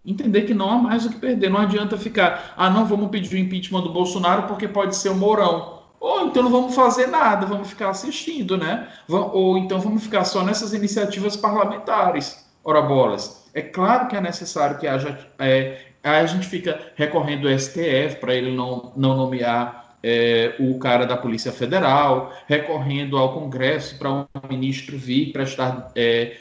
[0.05, 1.51] Entender que não há mais o que perder.
[1.51, 5.15] Não adianta ficar, ah, não vamos pedir o impeachment do Bolsonaro porque pode ser o
[5.15, 5.83] Mourão.
[5.99, 8.89] Ou então não vamos fazer nada, vamos ficar assistindo, né?
[9.09, 12.47] Ou então vamos ficar só nessas iniciativas parlamentares.
[12.63, 13.49] Ora bolas.
[13.55, 15.19] É claro que é necessário que haja.
[15.39, 21.05] É, a gente fica recorrendo ao STF para ele não, não nomear é, o cara
[21.05, 26.37] da Polícia Federal, recorrendo ao Congresso para um ministro vir prestar é,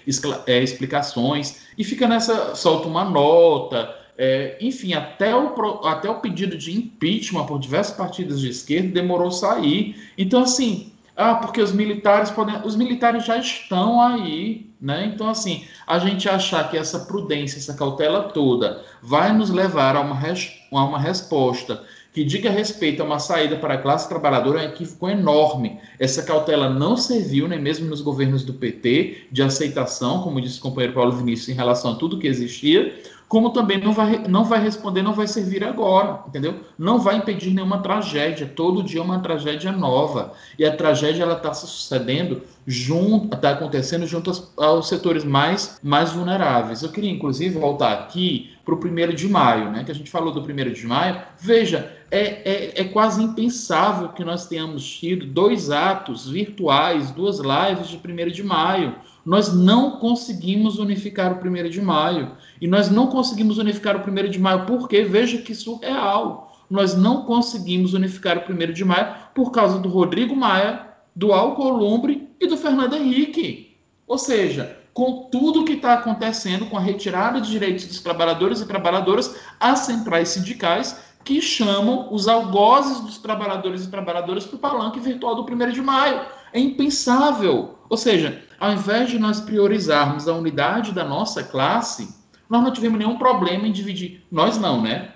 [0.46, 6.56] é, explicações, e fica nessa, solta uma nota, é, enfim, até o, até o pedido
[6.56, 9.96] de impeachment por diversos partidos de esquerda demorou sair.
[10.16, 12.62] Então, assim, ah, porque os militares podem.
[12.64, 15.12] Os militares já estão aí, né?
[15.12, 20.02] Então, assim, a gente achar que essa prudência, essa cautela toda vai nos levar a
[20.02, 20.52] uma, res...
[20.72, 21.82] a uma resposta
[22.16, 25.82] que diga respeito a uma saída para a classe trabalhadora é um equívoco enorme.
[26.00, 30.62] Essa cautela não serviu, nem mesmo nos governos do PT, de aceitação, como disse o
[30.62, 34.62] companheiro Paulo Vinícius, em relação a tudo que existia, como também não vai, não vai
[34.62, 36.60] responder, não vai servir agora, entendeu?
[36.78, 38.46] Não vai impedir nenhuma tragédia.
[38.46, 40.34] Todo dia é uma tragédia nova.
[40.60, 45.80] E a tragédia ela está se sucedendo junto, está acontecendo junto aos, aos, setores mais,
[45.82, 46.84] mais vulneráveis.
[46.84, 49.84] Eu queria, inclusive, voltar aqui para o primeiro de maio, né?
[49.84, 51.22] Que a gente falou do primeiro de maio.
[51.40, 57.88] Veja, é, é, é, quase impensável que nós tenhamos tido dois atos virtuais, duas lives
[57.88, 58.96] de 1 de maio.
[59.26, 62.34] Nós não conseguimos unificar o 1 de maio.
[62.62, 67.24] E nós não conseguimos unificar o 1 de maio porque, veja que surreal, nós não
[67.24, 72.56] conseguimos unificar o 1 de maio por causa do Rodrigo Maia, do Alcolumbre e do
[72.56, 73.76] Fernando Henrique.
[74.06, 78.68] Ou seja, com tudo que está acontecendo, com a retirada de direitos dos trabalhadores e
[78.68, 85.00] trabalhadoras, as centrais sindicais que chamam os algozes dos trabalhadores e trabalhadoras para o palanque
[85.00, 86.22] virtual do 1 de maio.
[86.56, 87.78] É impensável.
[87.90, 92.16] Ou seja, ao invés de nós priorizarmos a unidade da nossa classe,
[92.50, 94.26] nós não tivemos nenhum problema em dividir.
[94.32, 95.10] Nós não, né?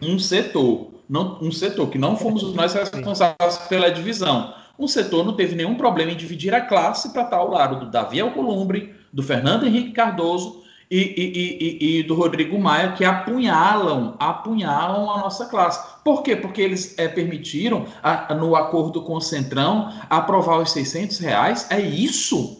[0.00, 0.92] Um setor.
[1.06, 4.54] Não, um setor que não fomos nós responsáveis pela divisão.
[4.78, 7.90] Um setor não teve nenhum problema em dividir a classe para estar ao lado do
[7.90, 14.16] Davi Alcolumbre, do Fernando Henrique Cardoso e, e, e, e, do Rodrigo Maia, que apunhalam,
[14.18, 15.88] apunhalam a nossa classe.
[16.02, 16.34] Por quê?
[16.34, 21.66] Porque eles é, permitiram, a, no acordo com o Centrão, aprovar os 600 reais.
[21.70, 22.59] É isso?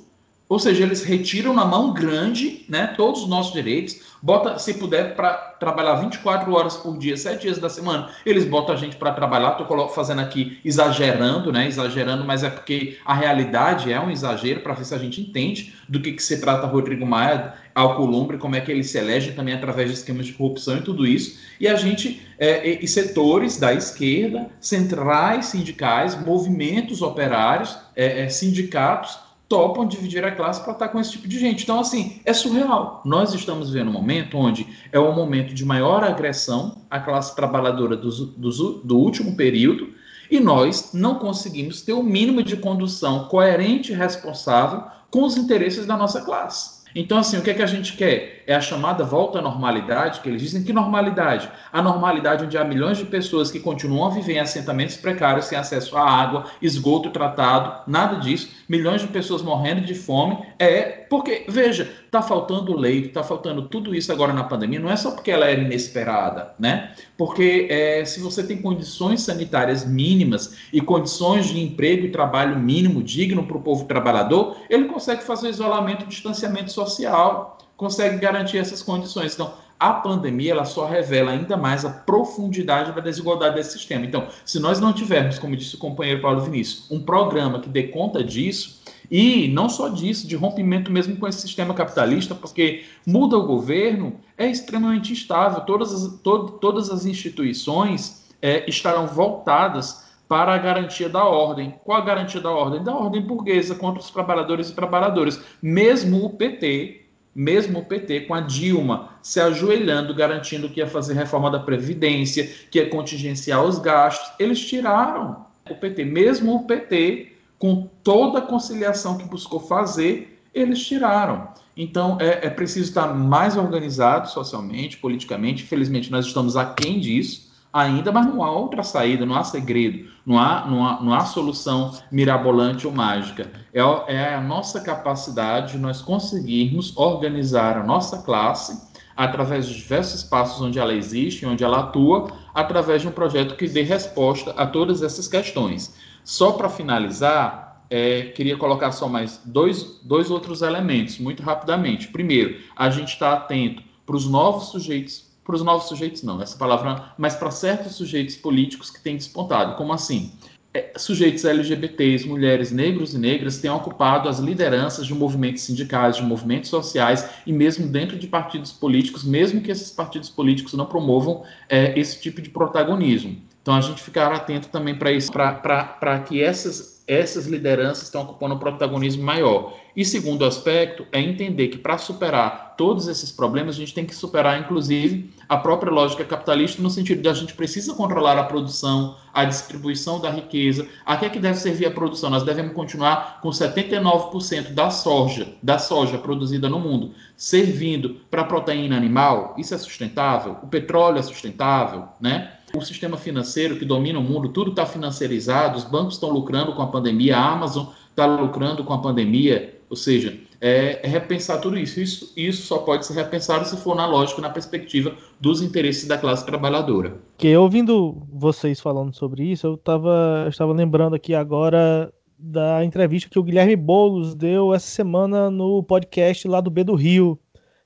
[0.50, 5.14] Ou seja, eles retiram na mão grande né, todos os nossos direitos, bota, se puder,
[5.14, 9.12] para trabalhar 24 horas por dia, 7 dias da semana, eles botam a gente para
[9.12, 9.52] trabalhar.
[9.52, 11.68] Estou fazendo aqui exagerando, né?
[11.68, 15.72] Exagerando, mas é porque a realidade é um exagero para ver se a gente entende
[15.88, 19.54] do que, que se trata Rodrigo Maia, Alcolumbre, como é que ele se elege também
[19.54, 21.38] através de esquemas de corrupção e tudo isso.
[21.60, 28.28] E a gente, é, e, e setores da esquerda, centrais sindicais, movimentos operários, é, é,
[28.28, 31.64] sindicatos topam dividir a classe para estar com esse tipo de gente.
[31.64, 33.02] Então, assim, é surreal.
[33.04, 37.96] Nós estamos vivendo um momento onde é o momento de maior agressão à classe trabalhadora
[37.96, 38.50] do, do,
[38.84, 39.92] do último período
[40.30, 45.84] e nós não conseguimos ter o mínimo de condução coerente e responsável com os interesses
[45.84, 46.80] da nossa classe.
[46.94, 48.39] Então, assim, o que, é que a gente quer?
[48.46, 51.50] É a chamada volta à normalidade, que eles dizem que normalidade?
[51.72, 55.58] A normalidade onde há milhões de pessoas que continuam a viver em assentamentos precários, sem
[55.58, 61.44] acesso à água, esgoto tratado, nada disso, milhões de pessoas morrendo de fome, é porque,
[61.48, 65.30] veja, está faltando leite, está faltando tudo isso agora na pandemia, não é só porque
[65.30, 66.92] ela era inesperada, né?
[67.16, 73.02] Porque é, se você tem condições sanitárias mínimas e condições de emprego e trabalho mínimo
[73.02, 78.82] digno para o povo trabalhador, ele consegue fazer isolamento e distanciamento social, consegue garantir essas
[78.82, 79.32] condições.
[79.32, 84.04] Então, a pandemia ela só revela ainda mais a profundidade da desigualdade desse sistema.
[84.04, 87.84] Então, se nós não tivermos, como disse o companheiro Paulo Vinícius, um programa que dê
[87.84, 93.38] conta disso, e não só disso, de rompimento mesmo com esse sistema capitalista, porque muda
[93.38, 95.62] o governo, é extremamente instável.
[95.62, 101.74] Todas as, to, todas as instituições é, estarão voltadas para a garantia da ordem.
[101.82, 102.84] Qual a garantia da ordem?
[102.84, 105.40] Da ordem burguesa contra os trabalhadores e trabalhadoras.
[105.60, 106.99] Mesmo o PT,
[107.34, 112.50] mesmo o PT com a Dilma se ajoelhando, garantindo que ia fazer reforma da Previdência,
[112.70, 116.04] que ia contingenciar os gastos, eles tiraram o PT.
[116.04, 121.48] Mesmo o PT com toda a conciliação que buscou fazer, eles tiraram.
[121.76, 125.62] Então, é, é preciso estar mais organizado socialmente, politicamente.
[125.62, 130.38] Infelizmente, nós estamos aquém disso ainda, mas não há outra saída, não há segredo, não
[130.38, 133.50] há, não há, não há solução mirabolante ou mágica.
[133.72, 133.80] É,
[134.14, 140.60] é a nossa capacidade de nós conseguirmos organizar a nossa classe através de diversos espaços
[140.62, 145.02] onde ela existe, onde ela atua, através de um projeto que dê resposta a todas
[145.02, 145.94] essas questões.
[146.24, 152.08] Só para finalizar, é, queria colocar só mais dois, dois outros elementos, muito rapidamente.
[152.08, 156.56] Primeiro, a gente está atento para os novos sujeitos, para os novos sujeitos não, essa
[156.56, 159.74] palavra, mas para certos sujeitos políticos que têm despontado.
[159.74, 160.32] Como assim?
[160.72, 166.22] É, sujeitos LGBTs, mulheres, negros e negras têm ocupado as lideranças de movimentos sindicais, de
[166.22, 171.42] movimentos sociais e mesmo dentro de partidos políticos, mesmo que esses partidos políticos não promovam
[171.68, 173.36] é, esse tipo de protagonismo.
[173.62, 178.54] Então a gente ficar atento também para isso, para que essas, essas lideranças estão ocupando
[178.54, 179.74] um protagonismo maior.
[179.94, 184.14] E segundo aspecto é entender que para superar todos esses problemas, a gente tem que
[184.14, 189.18] superar, inclusive, a própria lógica capitalista, no sentido de a gente precisa controlar a produção,
[189.34, 190.88] a distribuição da riqueza.
[191.04, 192.30] A que é que deve servir a produção?
[192.30, 198.96] Nós devemos continuar com 79% da soja, da soja produzida no mundo, servindo para proteína
[198.96, 199.54] animal.
[199.58, 200.56] Isso é sustentável?
[200.62, 202.54] O petróleo é sustentável, né?
[202.74, 206.82] O sistema financeiro que domina o mundo, tudo está financiarizado, os bancos estão lucrando com
[206.82, 211.78] a pandemia, a Amazon está lucrando com a pandemia, ou seja, é, é, repensar tudo
[211.78, 212.00] isso.
[212.00, 212.32] isso.
[212.36, 216.44] Isso só pode ser repensado se for na lógica, na perspectiva dos interesses da classe
[216.44, 217.16] trabalhadora.
[217.38, 223.28] Que ouvindo vocês falando sobre isso, eu tava, eu estava lembrando aqui agora da entrevista
[223.28, 227.38] que o Guilherme Boulos deu essa semana no podcast lá do B do Rio,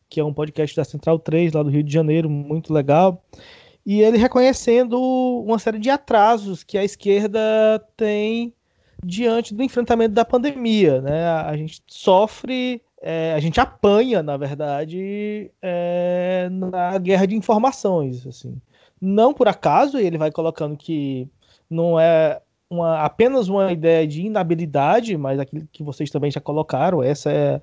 [0.09, 3.23] que é um podcast da Central 3, lá do Rio de Janeiro, muito legal
[3.87, 4.99] e ele reconhecendo
[5.47, 7.39] uma série de atrasos que a esquerda
[7.97, 8.55] tem
[9.05, 11.03] diante do enfrentamento da pandemia.
[11.03, 11.29] Né?
[11.29, 18.27] A gente sofre, é, a gente apanha, na verdade, é, na guerra de informações.
[18.27, 18.57] Assim.
[19.01, 21.29] Não por acaso, ele vai colocando que
[21.69, 27.03] não é uma, apenas uma ideia de inabilidade, mas aquilo que vocês também já colocaram,
[27.03, 27.61] essa é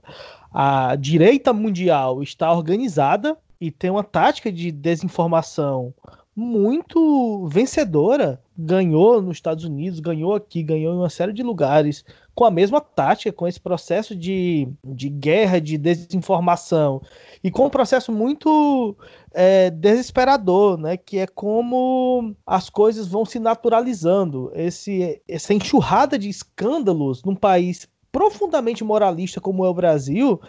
[0.54, 5.94] a direita mundial está organizada e tem uma tática de desinformação
[6.36, 8.42] muito vencedora.
[8.58, 12.04] Ganhou nos Estados Unidos, ganhou aqui, ganhou em uma série de lugares,
[12.34, 17.02] com a mesma tática, com esse processo de, de guerra, de desinformação,
[17.44, 18.96] e com um processo muito
[19.34, 20.98] é, desesperador, né?
[20.98, 24.52] Que é como as coisas vão se naturalizando.
[24.56, 30.40] Esse, essa enxurrada de escândalos num país profundamente moralista como é o Brasil,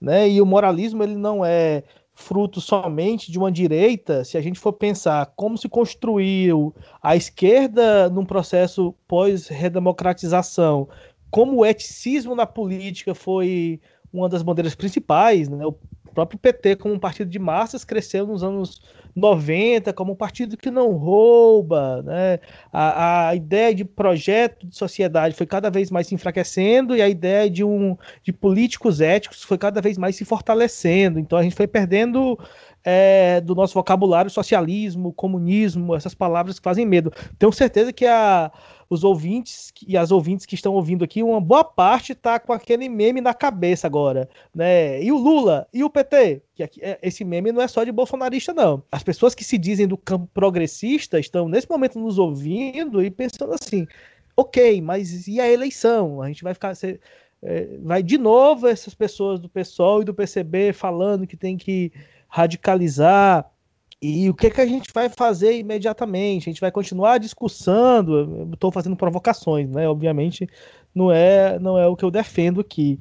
[0.00, 0.28] né?
[0.28, 1.84] E o moralismo ele não é
[2.14, 8.08] fruto somente de uma direita, se a gente for pensar como se construiu a esquerda
[8.10, 10.88] num processo pós-redemocratização,
[11.30, 13.80] como o eticismo na política foi
[14.12, 15.64] uma das bandeiras principais, né?
[15.64, 15.74] o
[16.12, 18.82] próprio PT como um partido de massas cresceu nos anos
[19.14, 22.38] 90 como um partido que não rouba, né?
[22.72, 27.08] A, a ideia de projeto de sociedade foi cada vez mais se enfraquecendo e a
[27.08, 31.18] ideia de um de políticos éticos foi cada vez mais se fortalecendo.
[31.18, 32.38] Então a gente foi perdendo
[32.84, 37.12] é, do nosso vocabulário socialismo, comunismo, essas palavras que fazem medo.
[37.38, 38.50] Tenho certeza que a
[38.92, 42.90] os ouvintes e as ouvintes que estão ouvindo aqui, uma boa parte tá com aquele
[42.90, 45.02] meme na cabeça agora, né?
[45.02, 47.90] E o Lula e o PT, que aqui, é, esse meme não é só de
[47.90, 48.82] bolsonarista não.
[48.92, 53.54] As pessoas que se dizem do campo progressista estão nesse momento nos ouvindo e pensando
[53.54, 53.86] assim,
[54.36, 56.20] ok, mas e a eleição?
[56.20, 56.74] A gente vai ficar
[57.42, 61.90] é, vai de novo essas pessoas do PSOL e do PCB falando que tem que
[62.32, 63.46] radicalizar
[64.00, 66.48] e o que, que a gente vai fazer imediatamente?
[66.48, 68.48] A gente vai continuar discussando.
[68.52, 69.88] Estou fazendo provocações, né?
[69.88, 70.48] Obviamente,
[70.92, 72.98] não é, não é o que eu defendo aqui.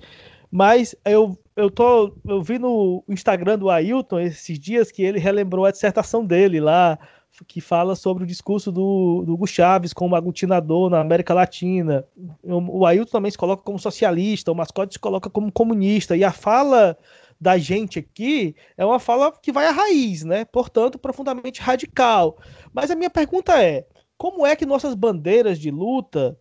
[0.51, 5.65] Mas eu, eu, tô, eu vi no Instagram do Ailton esses dias que ele relembrou
[5.65, 6.99] a dissertação dele lá,
[7.47, 12.05] que fala sobre o discurso do, do Hugo Chaves como aglutinador na América Latina.
[12.43, 16.15] O Ailton também se coloca como socialista, o mascote se coloca como comunista.
[16.15, 16.95] E a fala
[17.41, 20.45] da gente aqui é uma fala que vai à raiz, né?
[20.45, 22.37] Portanto, profundamente radical.
[22.71, 26.37] Mas a minha pergunta é: como é que nossas bandeiras de luta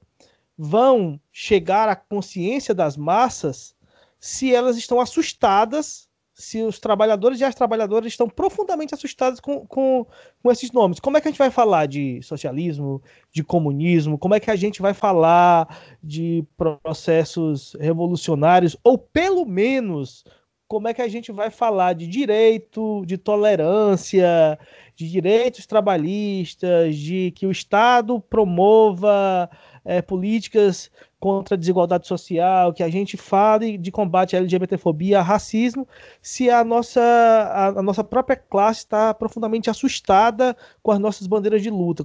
[0.58, 3.74] vão chegar à consciência das massas
[4.18, 10.06] se elas estão assustadas, se os trabalhadores e as trabalhadoras estão profundamente assustados com, com,
[10.42, 11.00] com esses nomes?
[11.00, 14.18] Como é que a gente vai falar de socialismo, de comunismo?
[14.18, 20.24] Como é que a gente vai falar de processos revolucionários, ou pelo menos
[20.70, 24.56] como é que a gente vai falar de direito, de tolerância,
[24.94, 29.50] de direitos trabalhistas, de que o Estado promova
[29.84, 35.88] é, políticas contra a desigualdade social, que a gente fale de combate à LGBTfobia, racismo,
[36.22, 41.62] se a nossa, a, a nossa própria classe está profundamente assustada com as nossas bandeiras
[41.62, 42.04] de luta.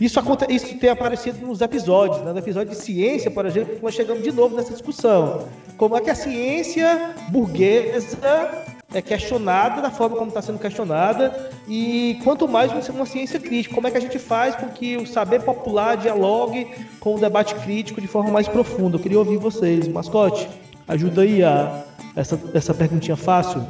[0.00, 2.32] Isso, acontece, isso tem aparecido nos episódios, né?
[2.32, 5.48] no episódio de ciência, por exemplo, nós chegamos de novo nessa discussão.
[5.76, 12.18] Como é que a ciência burguesa é questionada da forma como está sendo questionada e
[12.22, 15.42] quanto mais uma ciência crítica, como é que a gente faz com que o saber
[15.42, 16.66] popular dialogue
[17.00, 18.96] com o debate crítico de forma mais profunda.
[18.96, 19.88] Eu queria ouvir vocês.
[19.88, 20.48] Mascote,
[20.86, 21.84] ajuda aí a
[22.14, 23.66] essa, essa perguntinha fácil.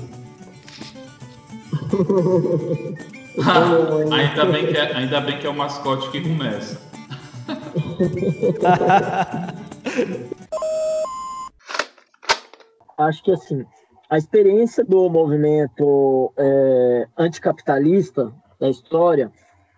[4.13, 6.85] ainda, bem que é, ainda bem que é o mascote que começa.
[12.99, 13.65] Acho que assim,
[14.09, 19.31] a experiência do movimento é, anticapitalista da história,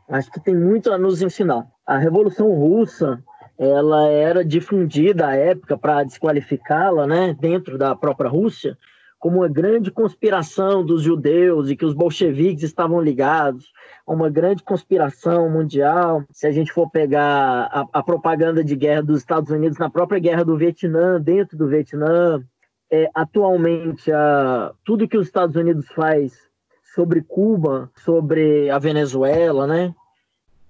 [0.08, 1.66] acho que tem muito a nos ensinar.
[1.84, 3.20] A Revolução Russa,
[3.58, 8.78] ela era difundida à época para desqualificá-la, né, dentro da própria Rússia,
[9.18, 13.72] como uma grande conspiração dos judeus e que os bolcheviques estavam ligados
[14.06, 16.22] a uma grande conspiração mundial.
[16.32, 20.20] Se a gente for pegar a, a propaganda de guerra dos Estados Unidos na própria
[20.20, 22.42] guerra do Vietnã, dentro do Vietnã,
[22.90, 26.48] é, atualmente a, tudo que os Estados Unidos faz
[26.94, 29.94] sobre Cuba, sobre a Venezuela, né?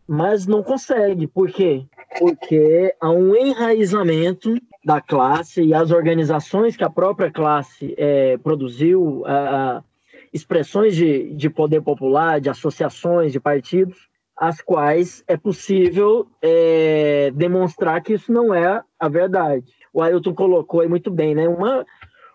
[0.07, 1.27] Mas não consegue.
[1.27, 1.87] Por quê?
[2.19, 4.55] Porque há um enraizamento
[4.85, 9.25] da classe e as organizações que a própria classe é, produziu,
[10.33, 18.01] expressões de, de poder popular, de associações, de partidos, as quais é possível é, demonstrar
[18.03, 19.67] que isso não é a verdade.
[19.93, 21.49] O Ailton colocou aí muito bem, né?
[21.49, 21.85] Uma,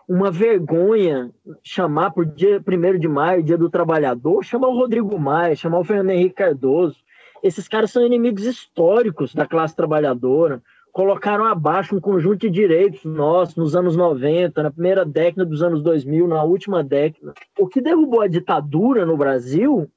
[0.08, 1.32] uma vergonha
[1.64, 5.84] chamar por dia 1 de maio, dia do trabalhador, chamar o Rodrigo Maia, chamar o
[5.84, 6.98] Fernando Henrique Cardoso.
[7.44, 10.64] Esses caras são inimigos históricos da classe trabalhadora
[10.94, 15.82] colocaram abaixo um conjunto de direitos nossos nos anos 90, na primeira década dos anos
[15.82, 17.34] 2000, na última década.
[17.58, 19.90] O que derrubou a ditadura no Brasil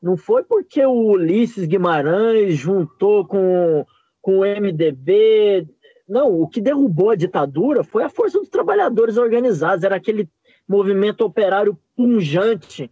[0.00, 3.84] não foi porque o Ulisses Guimarães juntou com
[4.22, 5.68] com o MDB.
[6.08, 10.28] Não, o que derrubou a ditadura foi a força dos trabalhadores organizados, era aquele
[10.68, 12.90] movimento operário punjante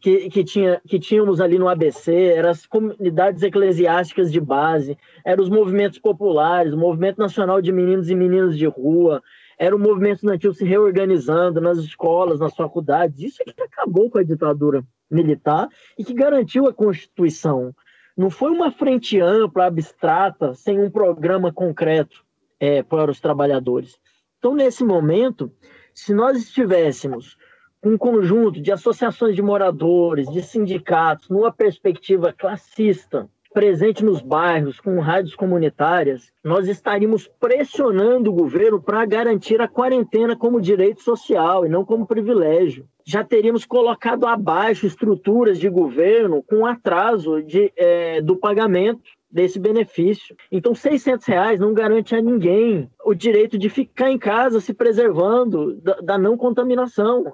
[0.00, 5.42] que, que, tinha, que tínhamos ali no ABC, eram as comunidades eclesiásticas de base, eram
[5.42, 9.22] os movimentos populares, o movimento nacional de meninos e meninas de rua,
[9.58, 13.20] era o movimento estudantil se reorganizando nas escolas, nas faculdades.
[13.20, 17.74] Isso é que acabou com a ditadura militar e que garantiu a Constituição.
[18.16, 22.24] Não foi uma frente ampla, abstrata, sem um programa concreto
[22.58, 24.00] é, para os trabalhadores.
[24.38, 25.52] Então, nesse momento,
[25.92, 27.36] se nós estivéssemos
[27.82, 35.00] um conjunto de associações de moradores, de sindicatos, numa perspectiva classista, presente nos bairros, com
[35.00, 41.68] rádios comunitárias, nós estaríamos pressionando o governo para garantir a quarentena como direito social e
[41.68, 42.86] não como privilégio.
[43.04, 50.36] Já teríamos colocado abaixo estruturas de governo com atraso de, é, do pagamento desse benefício.
[50.50, 55.74] Então, 600 reais não garante a ninguém o direito de ficar em casa se preservando
[55.76, 57.32] da, da não contaminação.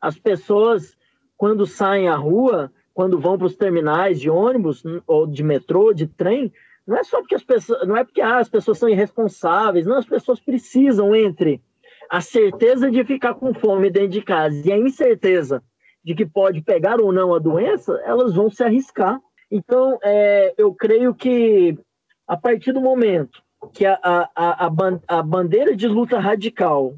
[0.00, 0.96] As pessoas,
[1.36, 6.06] quando saem à rua, quando vão para os terminais de ônibus ou de metrô, de
[6.06, 6.52] trem,
[6.86, 9.98] não é só porque as pessoas, não é porque ah, as pessoas são irresponsáveis, não,
[9.98, 11.62] as pessoas precisam entre
[12.10, 15.62] a certeza de ficar com fome dentro de casa e a incerteza
[16.02, 19.20] de que pode pegar ou não a doença, elas vão se arriscar.
[19.50, 21.78] Então, é, eu creio que
[22.26, 23.42] a partir do momento
[23.72, 24.70] que a, a, a,
[25.08, 26.94] a bandeira de luta radical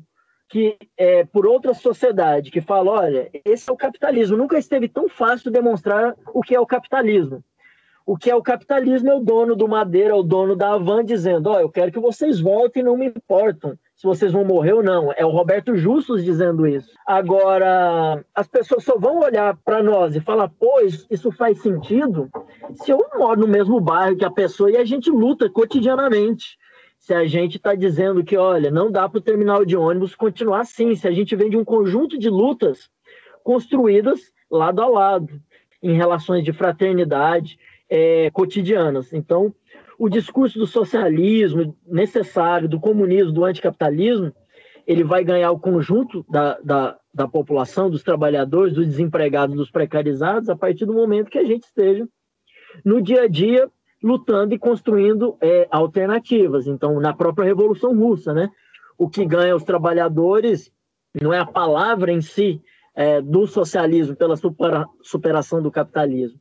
[0.51, 4.37] que é, por outra sociedade que fala, olha, esse é o capitalismo.
[4.37, 7.43] Nunca esteve tão fácil demonstrar o que é o capitalismo.
[8.05, 11.49] O que é o capitalismo é o dono do Madeira, o dono da Avan, dizendo,
[11.51, 14.83] ó, oh, eu quero que vocês voltem, não me importam se vocês vão morrer ou
[14.83, 15.13] não.
[15.17, 16.91] É o Roberto Justus dizendo isso.
[17.07, 22.29] Agora, as pessoas só vão olhar para nós e falar, pois isso faz sentido
[22.83, 26.59] se eu moro no mesmo bairro que a pessoa e a gente luta cotidianamente
[27.01, 30.61] se a gente está dizendo que, olha, não dá para o terminal de ônibus continuar
[30.61, 32.91] assim, se a gente vem de um conjunto de lutas
[33.43, 34.21] construídas
[34.51, 35.41] lado a lado,
[35.83, 39.15] em relações de fraternidade é, cotidianas.
[39.15, 39.55] Então,
[39.99, 44.31] o discurso do socialismo necessário, do comunismo, do anticapitalismo,
[44.87, 50.51] ele vai ganhar o conjunto da, da, da população, dos trabalhadores, dos desempregados, dos precarizados,
[50.51, 52.07] a partir do momento que a gente esteja
[52.85, 53.71] no dia a dia
[54.03, 56.67] lutando e construindo é, alternativas.
[56.67, 58.51] Então, na própria Revolução Russa, né?
[58.97, 60.71] O que ganha os trabalhadores
[61.21, 62.63] não é a palavra em si
[62.95, 66.39] é, do socialismo pela supera, superação do capitalismo,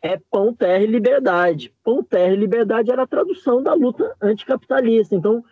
[0.00, 1.72] é pão, terra e liberdade.
[1.84, 5.14] Pão, terra e liberdade era a tradução da luta anticapitalista.
[5.14, 5.44] Então,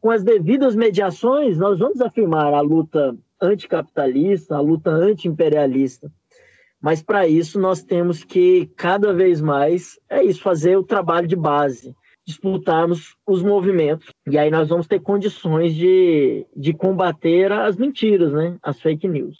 [0.00, 6.10] com as devidas mediações, nós vamos afirmar a luta anticapitalista, a luta anti-imperialista.
[6.82, 11.36] Mas para isso nós temos que cada vez mais é isso, fazer o trabalho de
[11.36, 11.94] base,
[12.26, 14.08] disputarmos os movimentos.
[14.28, 18.56] E aí nós vamos ter condições de, de combater as mentiras, né?
[18.60, 19.38] As fake news.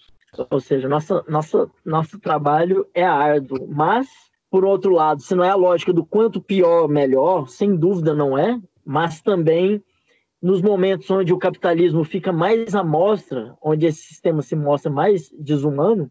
[0.50, 4.08] Ou seja, nossa, nossa, nosso trabalho é árduo, mas
[4.48, 8.36] por outro lado, se não é a lógica do quanto pior, melhor, sem dúvida não
[8.36, 9.82] é, mas também
[10.42, 15.30] nos momentos onde o capitalismo fica mais à mostra, onde esse sistema se mostra mais
[15.38, 16.10] desumano,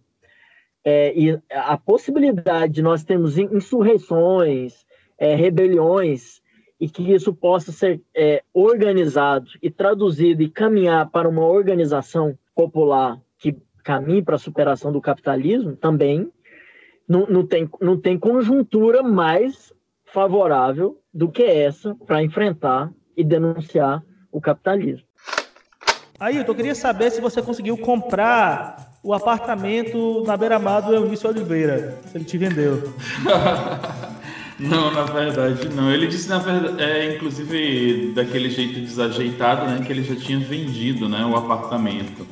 [0.83, 4.85] é, e a possibilidade de nós termos insurreições,
[5.17, 6.41] é, rebeliões,
[6.79, 13.21] e que isso possa ser é, organizado e traduzido e caminhar para uma organização popular
[13.37, 16.31] que caminhe para a superação do capitalismo, também
[17.07, 19.71] não, não, tem, não tem conjuntura mais
[20.05, 25.05] favorável do que essa para enfrentar e denunciar o capitalismo.
[26.19, 31.99] Aí, eu queria saber se você conseguiu comprar o apartamento na beira-mar do Eunice Oliveira.
[32.13, 32.93] Ele te vendeu.
[34.59, 35.91] Não, na verdade não.
[35.91, 41.09] Ele disse, na verdade, é, inclusive daquele jeito desajeitado, né, que ele já tinha vendido,
[41.09, 42.27] né, o apartamento,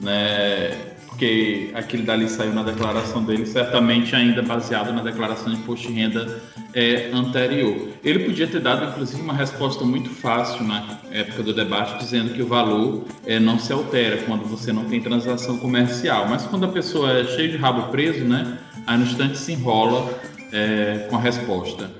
[0.00, 5.88] né, porque aquele dali saiu na declaração dele, certamente ainda baseado na declaração de imposto
[5.88, 6.40] de renda
[6.72, 7.88] é, anterior.
[8.04, 12.40] Ele podia ter dado, inclusive, uma resposta muito fácil na época do debate, dizendo que
[12.40, 16.28] o valor é, não se altera quando você não tem transação comercial.
[16.28, 18.56] Mas quando a pessoa é cheia de rabo preso, né,
[18.86, 20.08] aí no instante se enrola
[20.52, 21.90] é, com a resposta.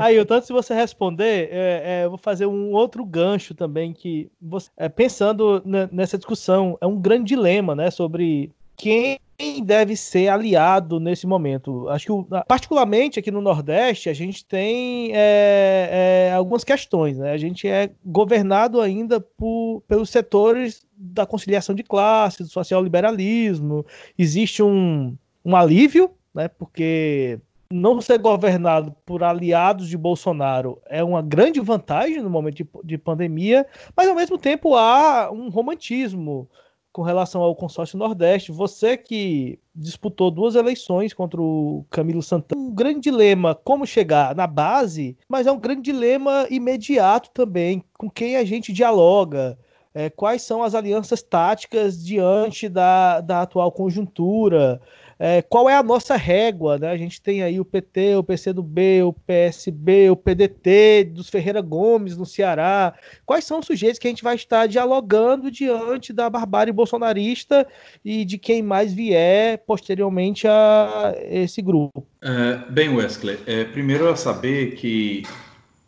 [0.00, 4.30] Aí, tanto se você responder, é, é, eu vou fazer um outro gancho também que,
[4.40, 9.18] você, é, pensando nessa discussão, é um grande dilema, né, sobre quem
[9.64, 11.88] deve ser aliado nesse momento.
[11.88, 17.18] Acho que, particularmente aqui no Nordeste, a gente tem é, é, algumas questões.
[17.18, 17.32] Né?
[17.32, 23.84] A gente é governado ainda por, pelos setores da conciliação de classes, do social liberalismo.
[24.18, 26.48] Existe um, um alívio, né?
[26.48, 27.38] porque
[27.72, 32.98] não ser governado por aliados de Bolsonaro é uma grande vantagem no momento de, de
[32.98, 36.48] pandemia, mas ao mesmo tempo há um romantismo
[36.90, 38.50] com relação ao consórcio Nordeste.
[38.50, 44.46] Você que disputou duas eleições contra o Camilo Santana, um grande dilema como chegar na
[44.46, 49.58] base, mas é um grande dilema imediato também, com quem a gente dialoga.
[49.94, 54.80] É, quais são as alianças táticas diante da, da atual conjuntura?
[55.18, 56.90] É, qual é a nossa régua, né?
[56.90, 62.16] A gente tem aí o PT, o PCdoB, o PSB, o PDT dos Ferreira Gomes
[62.16, 62.94] no Ceará.
[63.26, 67.66] Quais são os sujeitos que a gente vai estar dialogando diante da barbárie bolsonarista
[68.04, 72.06] e de quem mais vier posteriormente a esse grupo?
[72.22, 75.24] É, bem, Wesley, é, primeiro é saber que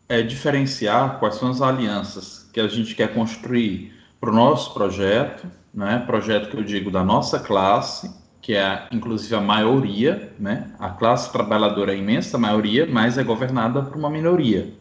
[0.09, 5.47] é diferenciar quais são as alianças que a gente quer construir para o nosso projeto,
[5.73, 6.03] né?
[6.05, 10.71] Projeto que eu digo da nossa classe que é inclusive a maioria, né?
[10.79, 14.73] A classe trabalhadora é a imensa maioria, mas é governada por uma minoria,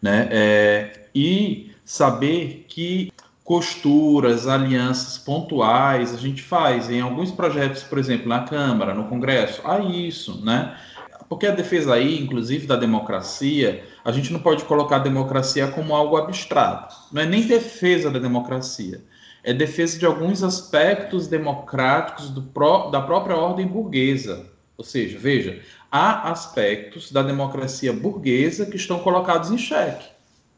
[0.00, 0.28] né?
[0.30, 3.12] É, e saber que
[3.44, 9.60] costuras, alianças pontuais a gente faz em alguns projetos, por exemplo, na Câmara, no Congresso,
[9.64, 10.74] há isso, né?
[11.28, 15.94] Porque a defesa aí, inclusive da democracia, a gente não pode colocar a democracia como
[15.94, 16.94] algo abstrato.
[17.10, 19.02] Não é nem defesa da democracia
[19.44, 24.46] é defesa de alguns aspectos democráticos pró da própria ordem burguesa.
[24.76, 30.06] Ou seja, veja, há aspectos da democracia burguesa que estão colocados em xeque,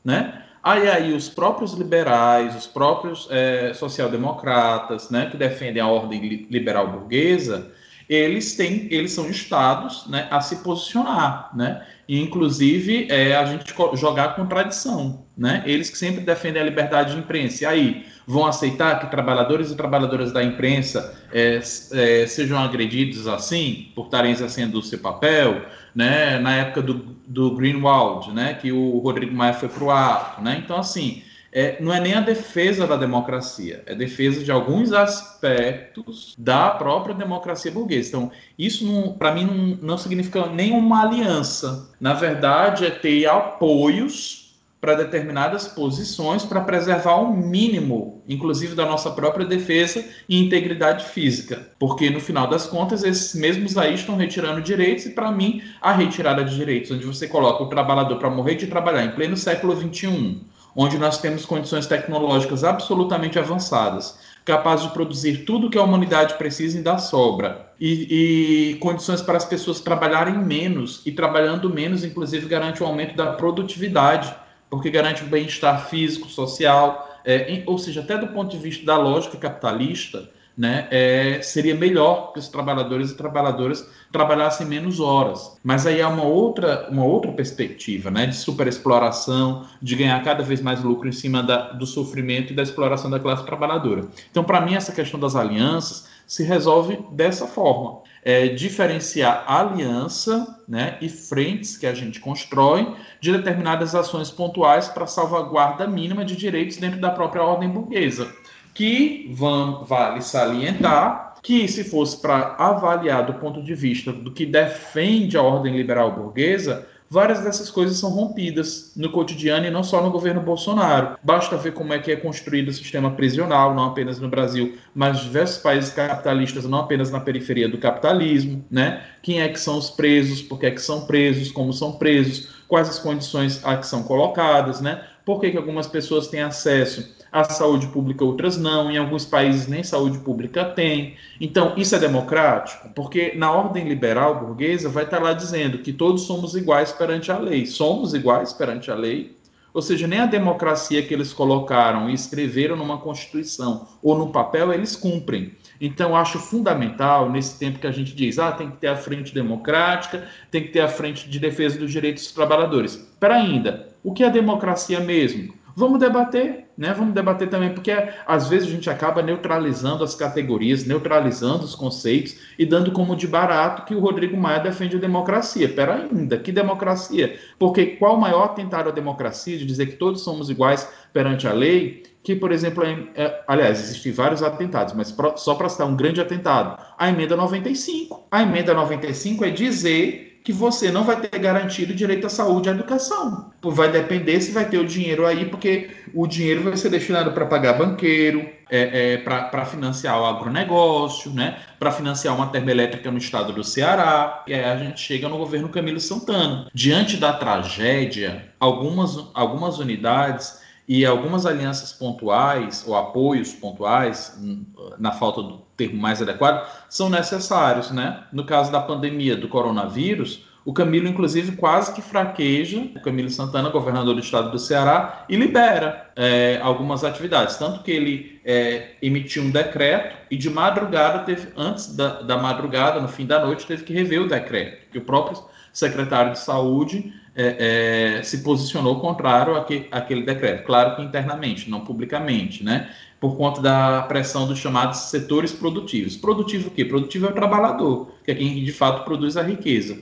[0.05, 0.43] né?
[0.62, 6.91] Aí, aí os próprios liberais, os próprios é, social-democratas, né, que defendem a ordem liberal
[6.91, 7.70] burguesa,
[8.09, 11.87] eles têm, eles são estados, né, a se posicionar, né?
[12.07, 15.63] E, inclusive, é, a gente jogar com tradição, né?
[15.65, 17.65] Eles que sempre defendem a liberdade de imprensa.
[17.65, 21.61] E aí, vão aceitar que trabalhadores e trabalhadoras da imprensa é,
[21.93, 26.39] é, sejam agredidos assim, por estarem exercendo o seu papel, né?
[26.39, 26.95] Na época do,
[27.27, 28.55] do Greenwald, né?
[28.55, 30.61] Que o Rodrigo Maia foi para o ato, né?
[30.63, 31.23] Então, assim,
[31.55, 37.15] é, não é nem a defesa da democracia, é defesa de alguns aspectos da própria
[37.15, 38.09] democracia burguesa.
[38.09, 41.89] Então, isso, para mim, não, não significa nenhuma aliança.
[42.01, 44.45] Na verdade, é ter apoios
[44.81, 51.71] para determinadas posições para preservar o mínimo, inclusive da nossa própria defesa e integridade física.
[51.79, 55.91] Porque no final das contas, esses mesmos aí estão retirando direitos e para mim a
[55.91, 59.75] retirada de direitos, onde você coloca o trabalhador para morrer de trabalhar em pleno século
[59.75, 60.43] 21,
[60.77, 66.79] onde nós temos condições tecnológicas absolutamente avançadas, capazes de produzir tudo que a humanidade precisa
[66.79, 67.72] e dá sobra.
[67.81, 73.16] E, e, condições para as pessoas trabalharem menos e trabalhando menos, inclusive, garante o aumento
[73.16, 74.35] da produtividade
[74.75, 78.85] porque garante o bem-estar físico, social, é, em, ou seja, até do ponto de vista
[78.85, 85.59] da lógica capitalista, né, é, seria melhor que os trabalhadores e trabalhadoras trabalhassem menos horas.
[85.63, 90.61] Mas aí há uma outra, uma outra perspectiva né, de superexploração, de ganhar cada vez
[90.61, 94.07] mais lucro em cima da, do sofrimento e da exploração da classe trabalhadora.
[94.31, 100.97] Então, para mim, essa questão das alianças se resolve dessa forma é, diferenciar aliança né,
[101.01, 106.79] e frentes que a gente constrói de determinadas ações pontuais para salvaguarda mínima de direitos
[106.79, 108.33] dentro da própria ordem burguesa,
[108.75, 114.47] que vão, vale salientar que se fosse para avaliar do ponto de vista do que
[114.47, 120.03] defende a ordem liberal burguesa, várias dessas coisas são rompidas no cotidiano e não só
[120.03, 121.18] no governo Bolsonaro.
[121.22, 125.20] Basta ver como é que é construído o sistema prisional, não apenas no Brasil, mas
[125.20, 129.05] diversos países capitalistas, não apenas na periferia do capitalismo, né?
[129.22, 132.55] Quem é que são os presos, por que é que são presos, como são presos,
[132.66, 135.05] quais as condições a que são colocadas, né?
[135.27, 138.89] Por que, que algumas pessoas têm acesso à saúde pública, outras não.
[138.89, 141.16] Em alguns países nem saúde pública tem.
[141.41, 142.89] Então, isso é democrático?
[142.95, 147.39] Porque na ordem liberal burguesa vai estar lá dizendo que todos somos iguais perante a
[147.39, 147.66] lei.
[147.66, 149.37] Somos iguais perante a lei.
[149.72, 154.72] Ou seja, nem a democracia que eles colocaram e escreveram numa Constituição ou no papel,
[154.72, 155.51] eles cumprem.
[155.80, 159.35] Então, acho fundamental, nesse tempo que a gente diz, ah, tem que ter a frente
[159.35, 162.95] democrática, tem que ter a frente de defesa dos direitos dos trabalhadores.
[163.18, 165.53] Para ainda, o que é democracia mesmo?
[165.77, 166.95] Vamos debater, né?
[166.97, 167.91] Vamos debater também, porque
[168.27, 173.27] às vezes a gente acaba neutralizando as categorias, neutralizando os conceitos e dando como de
[173.27, 175.68] barato que o Rodrigo Maia defende a democracia.
[175.68, 177.37] Pera ainda, que democracia?
[177.59, 181.53] Porque qual o maior atentado à democracia de dizer que todos somos iguais perante a
[181.53, 182.05] lei?
[182.22, 186.81] Que, por exemplo, é, aliás, existem vários atentados, mas só para citar um grande atentado,
[186.97, 188.27] a emenda 95.
[188.31, 192.70] A emenda 95 é dizer que você não vai ter garantido direito à saúde e
[192.70, 193.51] à educação.
[193.62, 197.47] Vai depender se vai ter o dinheiro aí, porque o dinheiro vai ser destinado para
[197.47, 201.57] pagar banqueiro, é, é, para financiar o agronegócio, né?
[201.78, 204.45] para financiar uma termoelétrica no estado do Ceará.
[204.47, 206.68] E aí a gente chega no governo Camilo Santana.
[206.74, 214.64] Diante da tragédia, algumas, algumas unidades e algumas alianças pontuais ou apoios pontuais, hum,
[214.99, 218.24] na falta do termo mais adequado, são necessários, né?
[218.32, 223.68] No caso da pandemia do coronavírus, o Camilo, inclusive, quase que fraqueja, o Camilo Santana,
[223.68, 227.57] governador do estado do Ceará, e libera é, algumas atividades.
[227.57, 232.99] Tanto que ele é, emitiu um decreto e de madrugada, teve, antes da, da madrugada,
[232.99, 237.12] no fim da noite, teve que rever o decreto, que o próprio secretário de saúde
[237.37, 240.64] é, é, se posicionou contrário àquele, àquele decreto.
[240.64, 242.91] Claro que internamente, não publicamente, né?
[243.20, 246.16] Por conta da pressão dos chamados setores produtivos.
[246.16, 246.85] Produtivo o quê?
[246.85, 249.99] Produtivo é o trabalhador, que é quem de fato produz a riqueza.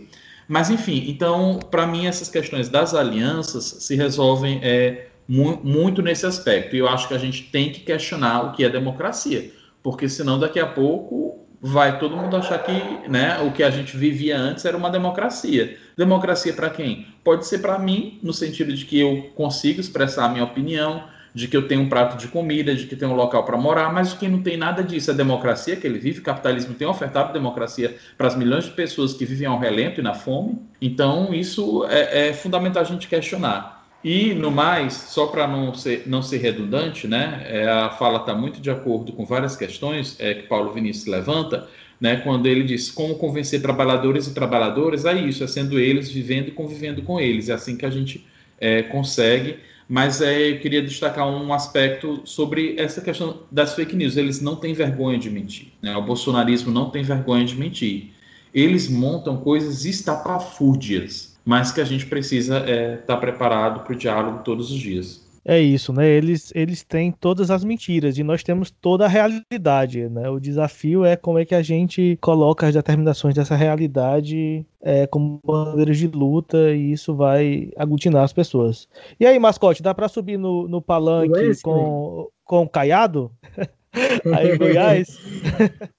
[0.48, 6.26] Mas, enfim, então, para mim, essas questões das alianças se resolvem é, mu muito nesse
[6.26, 6.76] aspecto.
[6.76, 9.50] E eu acho que a gente tem que questionar o que é democracia,
[9.82, 13.96] porque senão daqui a pouco vai todo mundo achar que né, o que a gente
[13.96, 15.78] vivia antes era uma democracia.
[15.96, 17.06] Democracia para quem?
[17.22, 21.46] Pode ser para mim, no sentido de que eu consigo expressar a minha opinião, de
[21.46, 24.12] que eu tenho um prato de comida, de que tenho um local para morar, mas
[24.12, 27.96] quem não tem nada disso é democracia que ele vive, o capitalismo tem ofertado democracia
[28.18, 30.58] para as milhões de pessoas que vivem ao relento e na fome.
[30.80, 33.81] Então, isso é, é fundamental a gente questionar.
[34.04, 38.34] E, no mais, só para não ser, não ser redundante, né, é, a fala está
[38.34, 41.68] muito de acordo com várias questões é, que Paulo Vinícius levanta,
[42.00, 46.48] né, quando ele diz como convencer trabalhadores e trabalhadoras, é isso, é sendo eles, vivendo
[46.48, 47.48] e convivendo com eles.
[47.48, 48.26] É assim que a gente
[48.60, 49.58] é, consegue.
[49.88, 54.16] Mas é, eu queria destacar um aspecto sobre essa questão das fake news.
[54.16, 55.68] Eles não têm vergonha de mentir.
[55.80, 55.96] Né?
[55.96, 58.10] O bolsonarismo não tem vergonha de mentir.
[58.54, 63.96] Eles montam coisas estapafúrdias mas que a gente precisa estar é, tá preparado para o
[63.96, 65.22] diálogo todos os dias.
[65.44, 66.08] É isso, né?
[66.08, 70.30] Eles, eles têm todas as mentiras e nós temos toda a realidade, né?
[70.30, 75.40] O desafio é como é que a gente coloca as determinações dessa realidade é, como
[75.44, 78.88] bandeiras de luta e isso vai aglutinar as pessoas.
[79.18, 83.32] E aí, mascote, dá para subir no, no palanque com, com o Caiado?
[84.32, 85.18] aí em Goiás?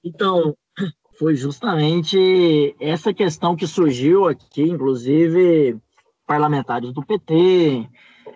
[0.02, 0.56] então,
[1.18, 5.78] foi justamente essa questão que surgiu aqui, inclusive
[6.26, 7.88] parlamentares do PT,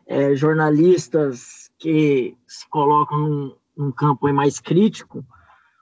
[0.05, 5.23] é, jornalistas que se colocam num, num campo mais crítico,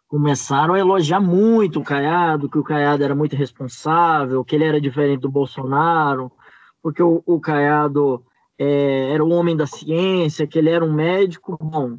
[0.07, 4.79] começaram a elogiar muito o Caiado, que o Caiado era muito responsável, que ele era
[4.79, 6.31] diferente do Bolsonaro,
[6.81, 8.23] porque o, o Caiado
[8.57, 11.57] é, era o homem da ciência, que ele era um médico.
[11.59, 11.97] Bom,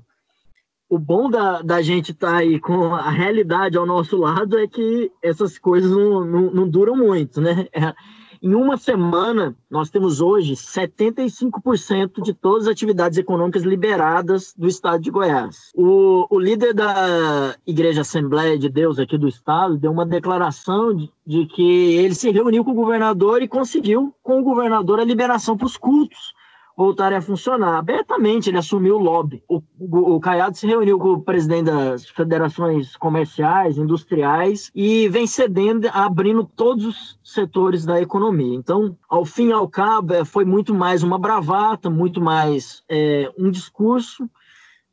[0.88, 4.66] o bom da, da gente estar tá aí com a realidade ao nosso lado é
[4.66, 7.66] que essas coisas não, não, não duram muito, né?
[7.72, 7.94] É,
[8.42, 15.02] em uma semana, nós temos hoje 75% de todas as atividades econômicas liberadas do estado
[15.02, 15.72] de Goiás.
[15.74, 21.10] O, o líder da Igreja Assembleia de Deus aqui do estado deu uma declaração de,
[21.26, 25.56] de que ele se reuniu com o governador e conseguiu, com o governador, a liberação
[25.56, 26.34] para os cultos
[26.76, 27.78] voltarem a funcionar.
[27.78, 29.42] Abertamente ele assumiu o lobby.
[29.48, 35.26] O, o, o Caiado se reuniu com o presidente das federações comerciais, industriais e vem
[35.26, 38.54] cedendo, abrindo todos os setores da economia.
[38.54, 43.32] Então, ao fim e ao cabo, é, foi muito mais uma bravata, muito mais é,
[43.38, 44.28] um discurso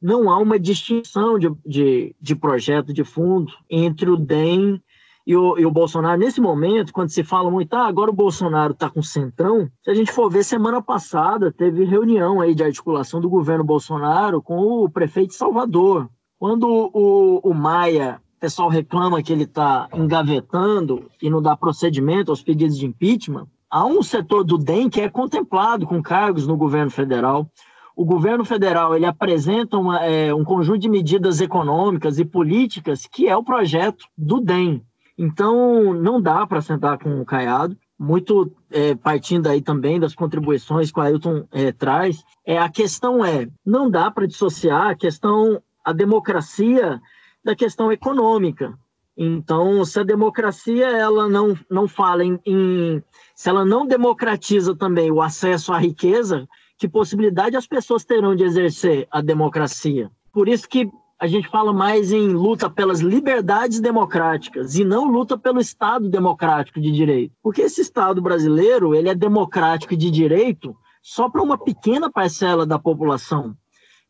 [0.02, 4.84] não há uma distinção de, de, de, projeto de fundo entre o DEM
[5.26, 8.74] e o, e o Bolsonaro, nesse momento, quando se fala muito, ah, agora o Bolsonaro
[8.74, 13.22] está com centrão, se a gente for ver, semana passada teve reunião aí de articulação
[13.22, 16.10] do governo Bolsonaro com o prefeito de Salvador.
[16.38, 22.30] Quando o, o Maia, o pessoal reclama que ele está engavetando e não dá procedimento
[22.30, 26.58] aos pedidos de impeachment, há um setor do DEM que é contemplado com cargos no
[26.58, 27.50] governo federal
[27.96, 33.28] o governo federal ele apresenta uma, é, um conjunto de medidas econômicas e políticas que
[33.28, 34.84] é o projeto do DEM,
[35.18, 40.92] então, não dá para sentar com o Caiado, muito é, partindo aí também das contribuições
[40.92, 42.24] que o Ailton é, traz.
[42.46, 47.00] É, a questão é, não dá para dissociar a questão, a democracia
[47.44, 48.74] da questão econômica.
[49.16, 53.04] Então, se a democracia ela não, não fala em, em
[53.36, 56.48] se ela não democratiza também o acesso à riqueza,
[56.78, 60.10] que possibilidade as pessoas terão de exercer a democracia?
[60.32, 60.90] Por isso que
[61.24, 66.82] a gente fala mais em luta pelas liberdades democráticas e não luta pelo Estado democrático
[66.82, 67.34] de direito.
[67.42, 72.78] Porque esse Estado brasileiro, ele é democrático de direito só para uma pequena parcela da
[72.78, 73.56] população.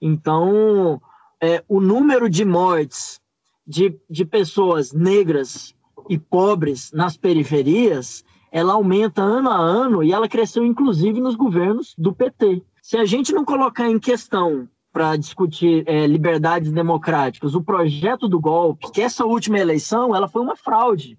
[0.01, 0.99] Então,
[1.39, 3.21] é, o número de mortes
[3.63, 5.75] de, de pessoas negras
[6.09, 11.93] e pobres nas periferias ela aumenta ano a ano e ela cresceu inclusive nos governos
[11.95, 12.63] do PT.
[12.81, 18.39] Se a gente não colocar em questão para discutir é, liberdades democráticas o projeto do
[18.39, 21.17] golpe, que essa última eleição ela foi uma fraude.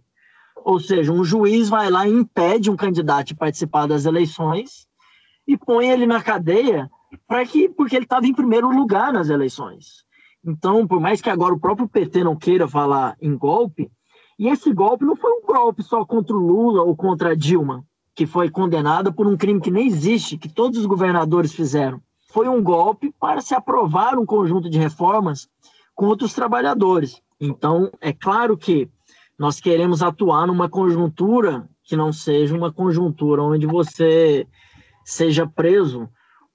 [0.64, 4.86] Ou seja, um juiz vai lá e impede um candidato de participar das eleições
[5.46, 6.88] e põe ele na cadeia
[7.26, 10.04] para que porque ele estava em primeiro lugar nas eleições.
[10.44, 13.90] Então, por mais que agora o próprio PT não queira falar em golpe,
[14.38, 17.84] e esse golpe não foi um golpe só contra o Lula ou contra a Dilma,
[18.14, 22.00] que foi condenada por um crime que nem existe, que todos os governadores fizeram.
[22.34, 25.48] Foi um golpe para se aprovar um conjunto de reformas
[25.94, 27.22] contra os trabalhadores.
[27.40, 28.90] Então, é claro que
[29.38, 34.48] nós queremos atuar numa conjuntura que não seja uma conjuntura onde você
[35.04, 36.08] seja preso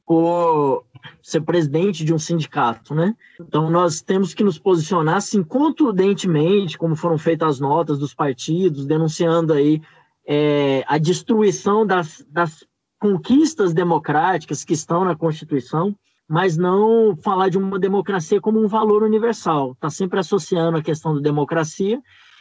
[0.06, 0.84] por
[1.22, 3.16] ser presidente de um sindicato, né?
[3.40, 8.86] Então nós temos que nos posicionar assim contundentemente, como foram feitas as notas dos partidos,
[8.86, 9.82] denunciando aí
[10.28, 12.68] é, a destruição das, das
[13.00, 15.96] conquistas democráticas que estão na Constituição,
[16.28, 19.72] mas não falar de uma democracia como um valor universal.
[19.72, 22.00] Está sempre associando a questão da democracia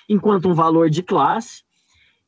[0.09, 1.63] enquanto um valor de classe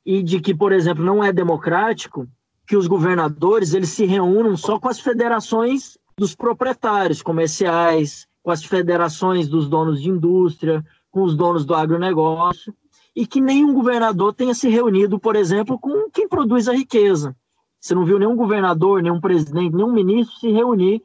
[0.06, 2.26] e de que, por exemplo, não é democrático
[2.66, 8.64] que os governadores eles se reúnam só com as federações dos proprietários comerciais, com as
[8.64, 12.72] federações dos donos de indústria, com os donos do agronegócio,
[13.14, 17.36] e que nenhum governador tenha se reunido, por exemplo, com quem produz a riqueza.
[17.80, 21.02] Você não viu nenhum governador, nenhum presidente, nenhum ministro se reunir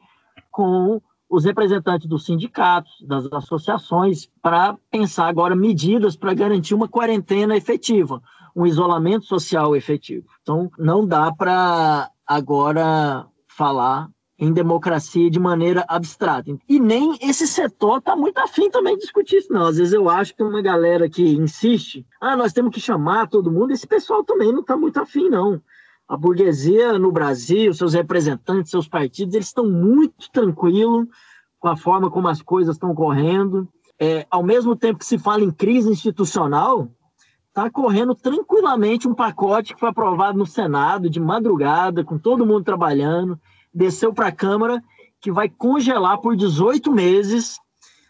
[0.50, 7.56] com os representantes dos sindicatos, das associações, para pensar agora medidas para garantir uma quarentena
[7.56, 8.22] efetiva,
[8.54, 10.26] um isolamento social efetivo.
[10.42, 14.08] Então, não dá para agora falar
[14.38, 16.54] em democracia de maneira abstrata.
[16.68, 19.66] E nem esse setor está muito afim também de discutir isso, não.
[19.66, 23.50] Às vezes eu acho que uma galera que insiste, ah, nós temos que chamar todo
[23.50, 25.60] mundo, esse pessoal também não está muito afim, não.
[26.08, 31.06] A burguesia no Brasil, seus representantes, seus partidos, eles estão muito tranquilos
[31.58, 33.68] com a forma como as coisas estão correndo.
[33.98, 36.88] É, ao mesmo tempo que se fala em crise institucional,
[37.48, 42.62] está correndo tranquilamente um pacote que foi aprovado no Senado de madrugada, com todo mundo
[42.62, 43.40] trabalhando,
[43.72, 44.82] desceu para a Câmara,
[45.20, 47.58] que vai congelar por 18 meses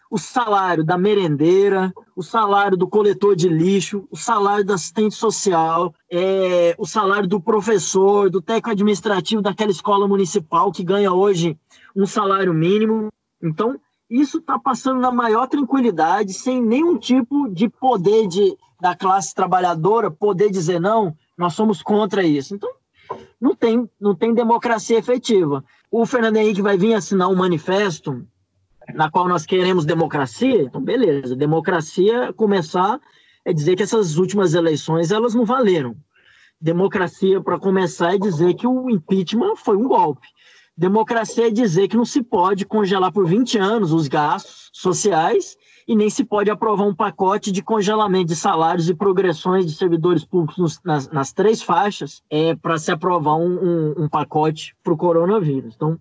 [0.09, 5.93] o salário da merendeira, o salário do coletor de lixo, o salário do assistente social,
[6.11, 11.57] é, o salário do professor, do técnico administrativo daquela escola municipal que ganha hoje
[11.95, 13.09] um salário mínimo.
[13.43, 13.79] Então,
[14.09, 20.09] isso está passando na maior tranquilidade, sem nenhum tipo de poder de, da classe trabalhadora
[20.09, 22.55] poder dizer não, nós somos contra isso.
[22.55, 22.69] Então,
[23.39, 25.63] não tem, não tem democracia efetiva.
[25.91, 28.25] O Fernando Henrique vai vir assinar um manifesto
[28.93, 32.99] na qual nós queremos democracia, então beleza, democracia começar
[33.45, 35.95] é dizer que essas últimas eleições elas não valeram.
[36.59, 40.27] Democracia, para começar, é dizer que o impeachment foi um golpe.
[40.75, 45.55] Democracia é dizer que não se pode congelar por 20 anos os gastos sociais
[45.87, 50.25] e nem se pode aprovar um pacote de congelamento de salários e progressões de servidores
[50.25, 54.93] públicos nos, nas, nas, três faixas é, para se aprovar um, um, um pacote para
[54.93, 55.73] o coronavírus.
[55.75, 55.97] Então,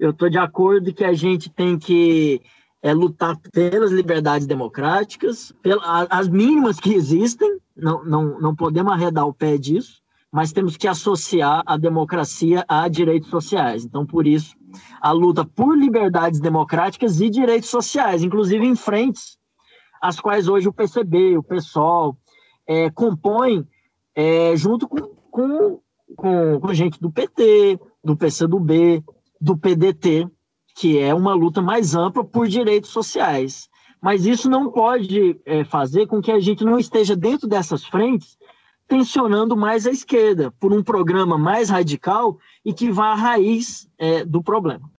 [0.00, 2.40] eu estou de acordo que a gente tem que
[2.82, 9.26] é, lutar pelas liberdades democráticas, pelas, as mínimas que existem, não, não, não podemos arredar
[9.26, 10.00] o pé disso,
[10.32, 13.84] mas temos que associar a democracia a direitos sociais.
[13.84, 14.56] Então, por isso,
[15.02, 19.38] a luta por liberdades democráticas e direitos sociais, inclusive em frentes
[20.00, 22.16] as quais hoje o PCB, o PSOL,
[22.66, 23.68] é, compõem
[24.14, 25.80] é, junto com, com,
[26.16, 29.04] com, com gente do PT, do PCdoB,
[29.40, 30.28] do PDT,
[30.76, 33.68] que é uma luta mais ampla por direitos sociais.
[34.00, 38.38] Mas isso não pode é, fazer com que a gente não esteja dentro dessas frentes
[38.90, 44.24] tensionando mais a esquerda por um programa mais radical e que vá à raiz é,
[44.24, 44.90] do problema.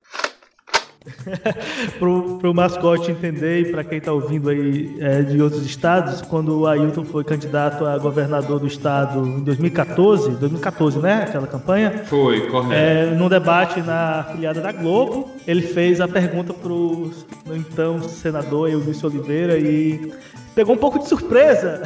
[1.97, 6.59] para o mascote entender e para quem está ouvindo aí é, de outros estados, quando
[6.59, 11.23] o Ailton foi candidato a governador do estado em 2014, 2014, né?
[11.23, 12.03] Aquela campanha.
[12.05, 12.73] Foi, correto.
[12.73, 17.11] É, num debate na afiliada da Globo, ele fez a pergunta para o
[17.47, 20.13] então senador Eudício Oliveira e
[20.53, 21.81] pegou um pouco de surpresa.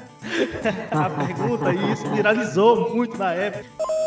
[0.90, 3.99] a pergunta e isso viralizou muito na época.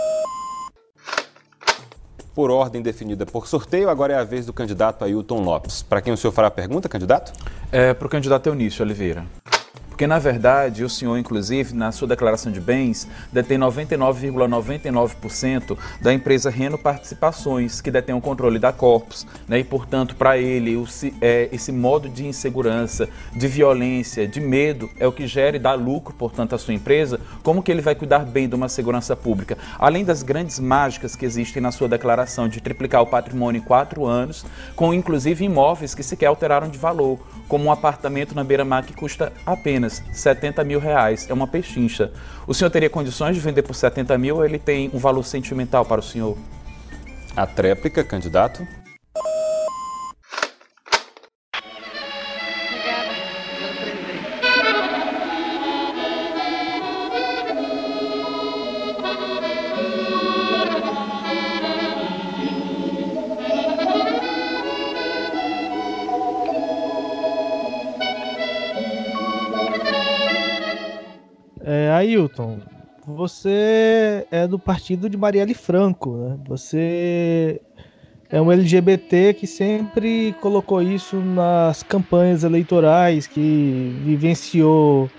[2.33, 5.83] Por ordem definida por sorteio, agora é a vez do candidato Ailton Lopes.
[5.83, 7.31] Para quem o senhor fará a pergunta, candidato?
[7.71, 9.23] É para o candidato Eunício Oliveira.
[9.93, 16.49] Porque, na verdade, o senhor, inclusive, na sua declaração de bens, detém 99,99% da empresa
[16.49, 19.27] Reno Participações, que detém o controle da Corpus.
[19.47, 19.59] Né?
[19.59, 20.87] E, portanto, para ele, o,
[21.21, 25.75] é, esse modo de insegurança, de violência, de medo, é o que gera e dá
[25.75, 29.59] lucro, portanto, à sua empresa, Como que ele vai cuidar bem de uma segurança pública?
[29.77, 34.07] Além das grandes mágicas que existem na sua declaração de triplicar o patrimônio em quatro
[34.07, 34.43] anos,
[34.75, 39.31] com inclusive imóveis que sequer alteraram de valor, como um apartamento na beira-mar que custa
[39.45, 41.29] apenas 70 mil reais.
[41.29, 42.11] É uma pechincha.
[42.47, 45.85] O senhor teria condições de vender por 70 mil ou ele tem um valor sentimental
[45.85, 46.37] para o senhor?
[47.35, 48.67] A tréplica, candidato.
[72.13, 72.59] Ailton,
[73.05, 76.37] você é do partido de Marielle Franco, né?
[76.47, 77.59] Você
[78.29, 85.09] é um LGBT que sempre colocou isso nas campanhas eleitorais, que vivenciou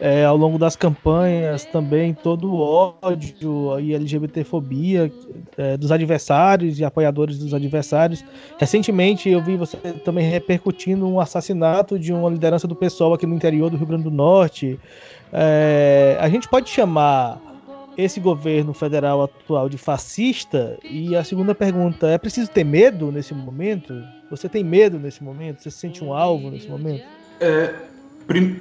[0.00, 2.58] é, ao longo das campanhas também todo o
[3.02, 5.12] ódio e LGBTfobia
[5.58, 8.24] é, dos adversários e apoiadores dos adversários.
[8.58, 13.34] Recentemente eu vi você também repercutindo um assassinato de uma liderança do pessoal aqui no
[13.34, 14.80] interior do Rio Grande do Norte.
[15.32, 17.38] É, a gente pode chamar
[17.96, 20.78] esse governo federal atual de fascista?
[20.82, 24.02] E a segunda pergunta, é preciso ter medo nesse momento?
[24.30, 25.62] Você tem medo nesse momento?
[25.62, 27.04] Você se sente um alvo nesse momento?
[27.40, 27.74] É,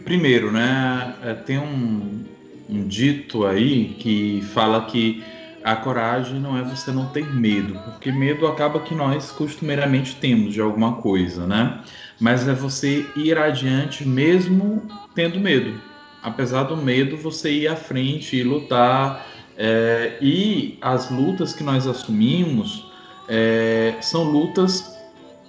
[0.03, 2.25] primeiro, né, é, tem um,
[2.69, 5.23] um dito aí que fala que
[5.63, 10.53] a coragem não é você não ter medo, porque medo acaba que nós costumeiramente temos
[10.53, 11.81] de alguma coisa, né?
[12.19, 14.81] Mas é você ir adiante mesmo
[15.13, 15.89] tendo medo
[16.21, 19.25] apesar do medo, você ir à frente e lutar.
[19.57, 22.89] É, e as lutas que nós assumimos
[23.27, 24.97] é, são lutas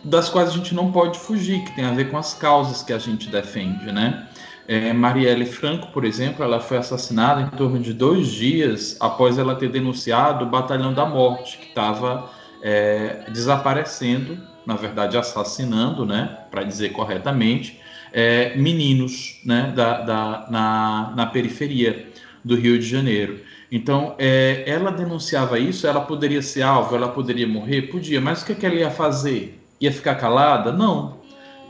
[0.05, 2.93] das quais a gente não pode fugir, que tem a ver com as causas que
[2.93, 4.29] a gente defende, né?
[4.67, 9.57] É, Marielle Franco, por exemplo, ela foi assassinada em torno de dois dias após ela
[9.57, 12.31] ter denunciado o Batalhão da Morte, que estava
[12.63, 17.81] é, desaparecendo, na verdade assassinando, né, para dizer corretamente,
[18.13, 22.09] é, meninos né, da, da, na, na periferia
[22.45, 23.41] do Rio de Janeiro.
[23.73, 27.83] Então, é, ela denunciava isso, ela poderia ser alvo, ela poderia morrer?
[27.83, 29.60] Podia, mas o que, é que ela ia fazer?
[29.81, 30.73] Ia ficar calada?
[30.73, 31.19] Não.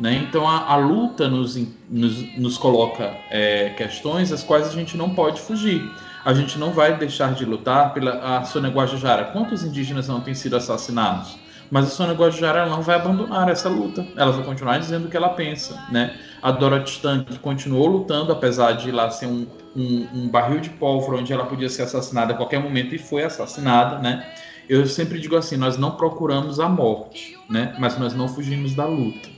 [0.01, 0.15] Né?
[0.15, 1.57] Então, a, a luta nos,
[1.89, 5.83] nos, nos coloca é, questões as quais a gente não pode fugir.
[6.25, 9.27] A gente não vai deixar de lutar pela a Sônia Guajajara.
[9.27, 11.39] Quantos indígenas não têm sido assassinados?
[11.71, 14.07] Mas a Sônia Guajajara não vai abandonar essa luta.
[14.17, 16.19] Ela vai continuar dizendo o que ela pensa, né?
[16.43, 19.47] A Dorothy Stank continuou lutando, apesar de lá ser um,
[19.77, 23.23] um, um, barril de pólvora onde ela podia ser assassinada a qualquer momento e foi
[23.23, 24.27] assassinada, né?
[24.69, 27.75] Eu sempre digo assim, nós não procuramos a morte, né?
[27.79, 29.29] Mas nós não fugimos da luta.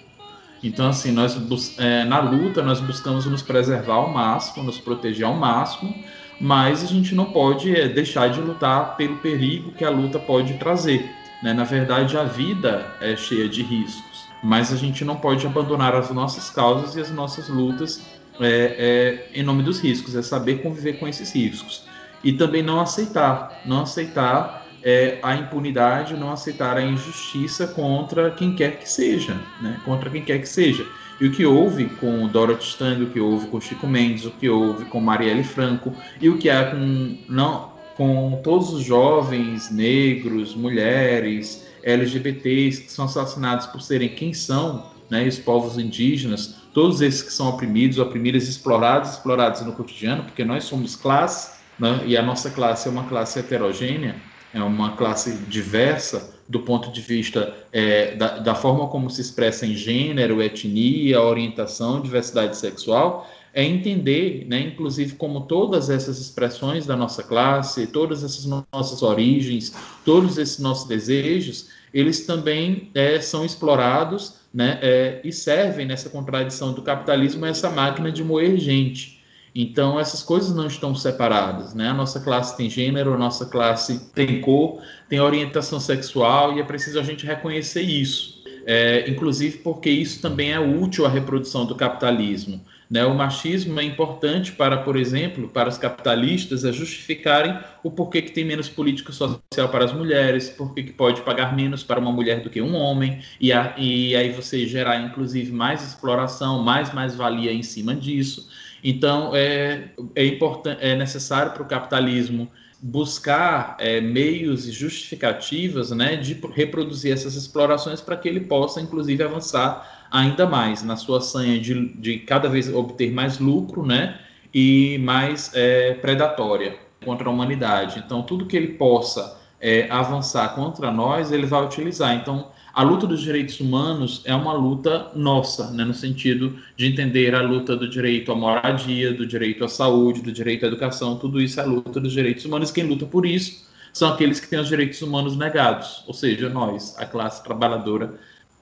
[0.62, 1.36] Então, assim, nós
[1.78, 5.92] é, na luta nós buscamos nos preservar ao máximo, nos proteger ao máximo,
[6.40, 10.54] mas a gente não pode é, deixar de lutar pelo perigo que a luta pode
[10.54, 11.10] trazer.
[11.42, 11.52] Né?
[11.52, 16.10] Na verdade, a vida é cheia de riscos, mas a gente não pode abandonar as
[16.10, 18.00] nossas causas e as nossas lutas
[18.40, 21.84] é, é, em nome dos riscos, é saber conviver com esses riscos.
[22.22, 28.54] E também não aceitar, não aceitar é, a impunidade, não aceitar a injustiça contra quem
[28.54, 29.80] quer que seja, né?
[29.84, 30.86] contra quem quer que seja.
[31.20, 34.48] E o que houve com Dorothy Stang, o que houve com Chico Mendes, o que
[34.48, 40.54] houve com Marielle Franco, e o que há com não, com todos os jovens negros,
[40.54, 47.22] mulheres, LGBTs que são assassinados por serem quem são, né, os povos indígenas, todos esses
[47.22, 52.22] que são oprimidos, oprimidas, explorados, explorados no cotidiano, porque nós somos classe, né, e a
[52.22, 54.16] nossa classe é uma classe heterogênea,
[54.54, 59.64] é uma classe diversa do ponto de vista é, da, da forma como se expressa
[59.66, 66.96] em gênero, etnia, orientação, diversidade sexual, é entender, né, inclusive, como todas essas expressões da
[66.96, 69.74] nossa classe, todas essas nossas origens,
[70.04, 76.72] todos esses nossos desejos, eles também é, são explorados né, é, e servem nessa contradição
[76.72, 79.21] do capitalismo essa máquina de moer gente.
[79.54, 81.74] Então, essas coisas não estão separadas.
[81.74, 81.88] Né?
[81.88, 86.64] A nossa classe tem gênero, a nossa classe tem cor, tem orientação sexual, e é
[86.64, 88.42] preciso a gente reconhecer isso.
[88.64, 92.60] É, inclusive porque isso também é útil à reprodução do capitalismo.
[92.92, 93.06] Né?
[93.06, 98.32] O machismo é importante para, por exemplo, para os capitalistas a justificarem o porquê que
[98.32, 102.42] tem menos política social para as mulheres, porquê que pode pagar menos para uma mulher
[102.42, 107.50] do que um homem, e, a, e aí você gerar, inclusive, mais exploração, mais mais-valia
[107.50, 108.46] em cima disso.
[108.82, 116.16] Então, é, é, importante, é necessário para o capitalismo buscar é, meios e justificativas né,
[116.16, 121.60] de reproduzir essas explorações para que ele possa, inclusive, avançar ainda mais na sua sanha
[121.60, 124.18] de, de cada vez obter mais lucro, né?
[124.52, 128.02] e mais é, predatória contra a humanidade.
[128.04, 132.14] Então, tudo que ele possa é, avançar contra nós, ele vai utilizar.
[132.14, 137.34] Então, a luta dos direitos humanos é uma luta nossa, né, no sentido de entender
[137.34, 141.40] a luta do direito à moradia, do direito à saúde, do direito à educação, tudo
[141.40, 142.70] isso é a luta dos direitos humanos.
[142.70, 146.96] Quem luta por isso são aqueles que têm os direitos humanos negados, ou seja, nós,
[146.98, 148.18] a classe trabalhadora.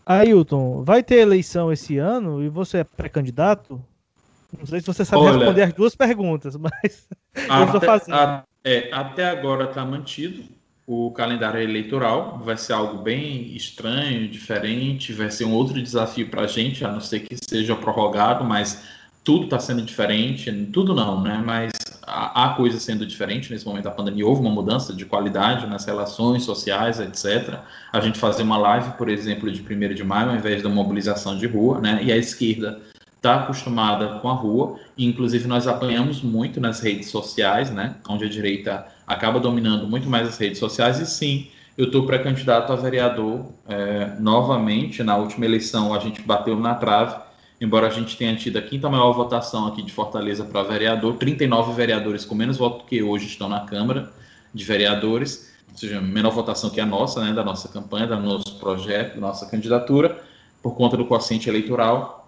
[0.07, 3.81] Ailton, vai ter eleição esse ano e você é pré-candidato?
[4.59, 8.15] Não sei se você sabe Olha, responder as duas perguntas, mas eu estou Até, fazendo.
[8.17, 10.45] a- é, até agora está mantido
[10.93, 16.43] o calendário eleitoral, vai ser algo bem estranho, diferente, vai ser um outro desafio para
[16.43, 18.83] a gente, a não ser que seja prorrogado, mas
[19.23, 21.41] tudo está sendo diferente, tudo não, né?
[21.47, 21.71] Mas
[22.03, 26.43] há, coisas sendo diferente nesse momento da pandemia, houve uma mudança de qualidade nas relações
[26.43, 27.61] sociais, etc.
[27.93, 31.39] A gente fazer uma live, por exemplo, de 1 de maio, ao invés da mobilização
[31.39, 32.01] de rua, né?
[32.03, 32.81] E a esquerda
[33.21, 38.25] está acostumada com a rua, e inclusive nós apanhamos muito nas redes sociais, né, onde
[38.25, 42.77] a direita acaba dominando muito mais as redes sociais, e sim, eu estou pré-candidato a
[42.77, 47.15] vereador é, novamente, na última eleição a gente bateu na trave,
[47.61, 51.75] embora a gente tenha tido a quinta maior votação aqui de Fortaleza para vereador, 39
[51.75, 54.11] vereadores com menos voto que hoje estão na Câmara
[54.53, 58.59] de Vereadores, ou seja, menor votação que a nossa, né, da nossa campanha, do nosso
[58.59, 60.23] projeto, da nossa candidatura,
[60.63, 62.20] por conta do quociente eleitoral,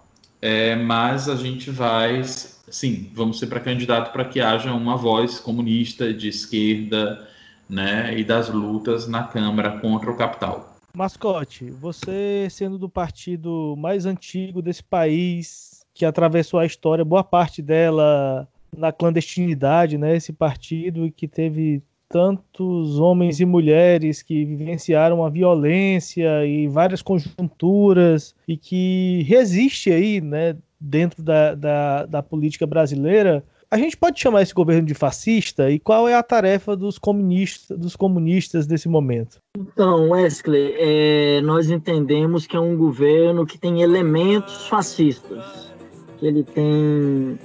[0.43, 5.39] é, mas a gente vai, sim, vamos ser para candidato para que haja uma voz
[5.39, 7.25] comunista de esquerda,
[7.69, 10.75] né, e das lutas na Câmara contra o capital.
[10.93, 17.61] Mascote, você sendo do partido mais antigo desse país, que atravessou a história, boa parte
[17.61, 20.17] dela na clandestinidade, né?
[20.17, 21.81] Esse partido que teve
[22.13, 30.21] tantos homens e mulheres que vivenciaram a violência e várias conjunturas e que resiste aí,
[30.21, 33.43] né, dentro da, da, da política brasileira.
[33.71, 35.71] A gente pode chamar esse governo de fascista?
[35.71, 39.39] E qual é a tarefa dos comunistas, dos comunistas nesse momento?
[39.57, 45.73] Então, Wesley, é, nós entendemos que é um governo que tem elementos fascistas,
[46.19, 47.39] que ele tem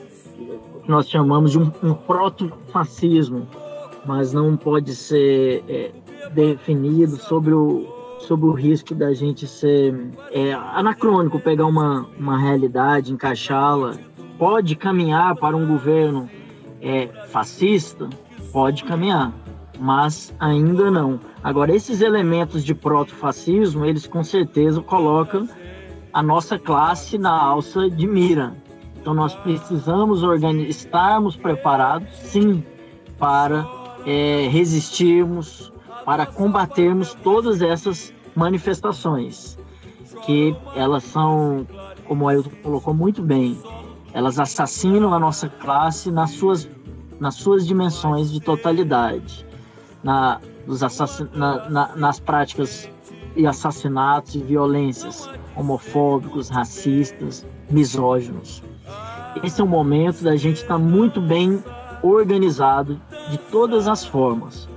[0.87, 3.47] nós chamamos de um, um proto-fascismo,
[4.05, 5.91] mas não pode ser é,
[6.33, 7.87] definido sobre o,
[8.21, 13.95] sobre o risco da gente ser é, anacrônico, pegar uma, uma realidade, encaixá-la.
[14.39, 16.29] Pode caminhar para um governo
[16.81, 18.09] é, fascista?
[18.53, 19.33] Pode caminhar,
[19.79, 21.21] mas ainda não.
[21.43, 25.49] Agora, esses elementos de proto-fascismo, eles com certeza colocam
[26.13, 28.55] a nossa classe na alça de mira.
[29.01, 30.23] Então, nós precisamos
[30.69, 32.63] estarmos preparados, sim,
[33.19, 33.67] para
[34.09, 35.71] é, resistirmos,
[36.03, 39.59] para combatermos todas essas manifestações,
[40.25, 41.67] que elas são,
[42.07, 43.61] como o Ailton colocou muito bem,
[44.15, 46.67] elas assassinam a nossa classe nas suas,
[47.21, 49.45] nas suas dimensões de totalidade,
[50.03, 52.89] na, dos assassin, na, na, nas práticas
[53.37, 58.63] e assassinatos e violências homofóbicos, racistas, misóginos.
[59.43, 61.63] Esse é o momento da gente estar muito bem
[62.03, 64.69] organizado de todas as formas.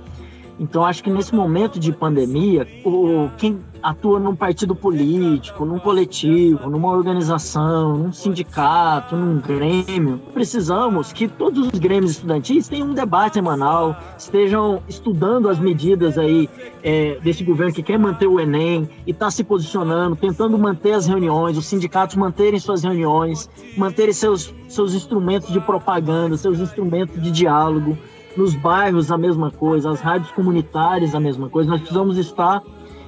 [0.62, 6.70] Então, acho que nesse momento de pandemia, o, quem atua num partido político, num coletivo,
[6.70, 13.34] numa organização, num sindicato, num grêmio, precisamos que todos os grêmios estudantis tenham um debate
[13.34, 16.48] semanal, estejam estudando as medidas aí
[16.84, 21.08] é, desse governo que quer manter o Enem e está se posicionando, tentando manter as
[21.08, 27.32] reuniões, os sindicatos manterem suas reuniões, manterem seus, seus instrumentos de propaganda, seus instrumentos de
[27.32, 27.98] diálogo,
[28.36, 31.70] nos bairros a mesma coisa, as rádios comunitárias a mesma coisa.
[31.70, 32.62] Nós precisamos estar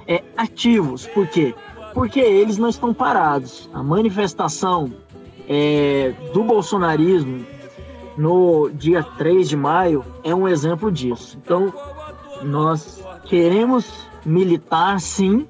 [0.06, 1.06] é, ativos.
[1.06, 1.54] Por quê?
[1.92, 3.68] Porque eles não estão parados.
[3.72, 4.92] A manifestação
[5.48, 7.44] é, do bolsonarismo
[8.16, 11.38] no dia 3 de maio é um exemplo disso.
[11.42, 11.72] Então,
[12.42, 15.46] nós queremos militar, sim,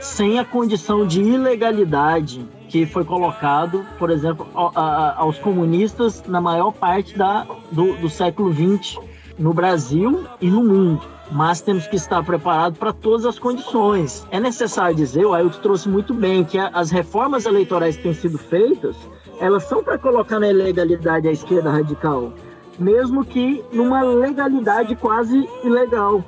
[0.00, 7.16] sem a condição de ilegalidade que foi colocado, por exemplo, aos comunistas na maior parte
[7.16, 8.98] da, do, do século XX
[9.38, 11.02] no Brasil e no mundo.
[11.30, 14.26] Mas temos que estar preparados para todas as condições.
[14.30, 18.36] É necessário dizer, o Ailton trouxe muito bem, que as reformas eleitorais que têm sido
[18.36, 18.96] feitas,
[19.40, 22.32] elas são para colocar na ilegalidade a esquerda radical,
[22.78, 26.22] mesmo que numa legalidade quase ilegal.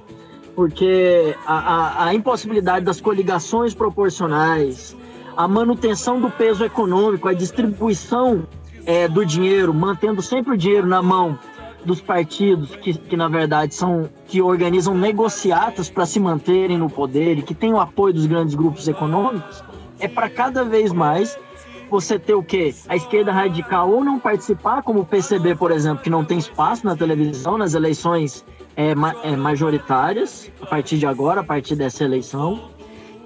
[0.54, 4.96] Porque a, a, a impossibilidade das coligações proporcionais,
[5.36, 8.46] a manutenção do peso econômico, a distribuição
[8.86, 11.38] é, do dinheiro, mantendo sempre o dinheiro na mão
[11.84, 17.38] dos partidos que, que na verdade são que organizam negociatas para se manterem no poder
[17.38, 19.62] e que têm o apoio dos grandes grupos econômicos,
[19.98, 21.38] é para cada vez mais
[21.90, 22.74] você ter o quê?
[22.88, 26.84] A esquerda radical ou não participar, como o PCB, por exemplo, que não tem espaço
[26.84, 28.44] na televisão, nas eleições
[28.76, 32.70] é, ma é, majoritárias, a partir de agora, a partir dessa eleição.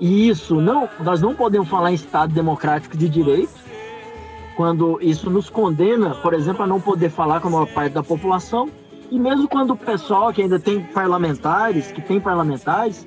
[0.00, 3.54] E isso, não, nós não podemos falar em Estado democrático de direito,
[4.58, 8.02] quando isso nos condena, por exemplo, a não poder falar com a maior parte da
[8.02, 8.68] população,
[9.08, 13.06] e mesmo quando o pessoal que ainda tem parlamentares, que tem parlamentares,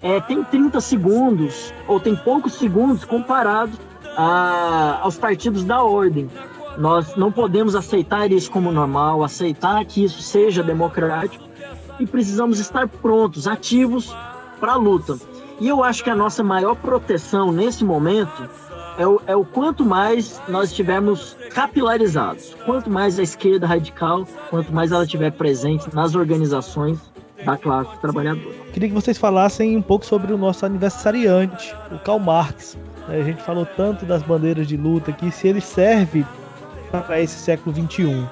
[0.00, 3.72] é, tem 30 segundos, ou tem poucos segundos comparado
[4.16, 6.30] a, aos partidos da ordem.
[6.78, 11.42] Nós não podemos aceitar isso como normal, aceitar que isso seja democrático
[11.98, 14.14] e precisamos estar prontos, ativos
[14.60, 15.18] para a luta.
[15.58, 18.48] E eu acho que a nossa maior proteção nesse momento
[18.98, 24.72] é o, é o quanto mais nós estivermos capilarizados, quanto mais a esquerda radical, quanto
[24.72, 26.98] mais ela estiver presente nas organizações
[27.44, 28.54] da classe trabalhadora.
[28.72, 32.76] Queria que vocês falassem um pouco sobre o nosso aniversariante, o Karl Marx.
[33.08, 36.24] A gente falou tanto das bandeiras de luta aqui, se ele serve
[36.90, 38.26] para esse século XXI.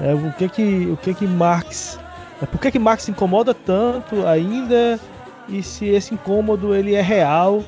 [0.00, 1.98] É, o que que o que que Marx,
[2.40, 4.98] é, por que que Marx incomoda tanto ainda
[5.48, 7.62] e se esse incômodo ele é real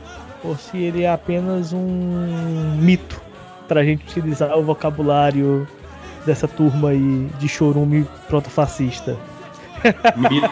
[0.44, 3.20] ou se ele é apenas um mito
[3.66, 5.66] para a gente utilizar o vocabulário
[6.26, 9.16] dessa turma aí de chorume protofascista.
[10.16, 10.50] Mito,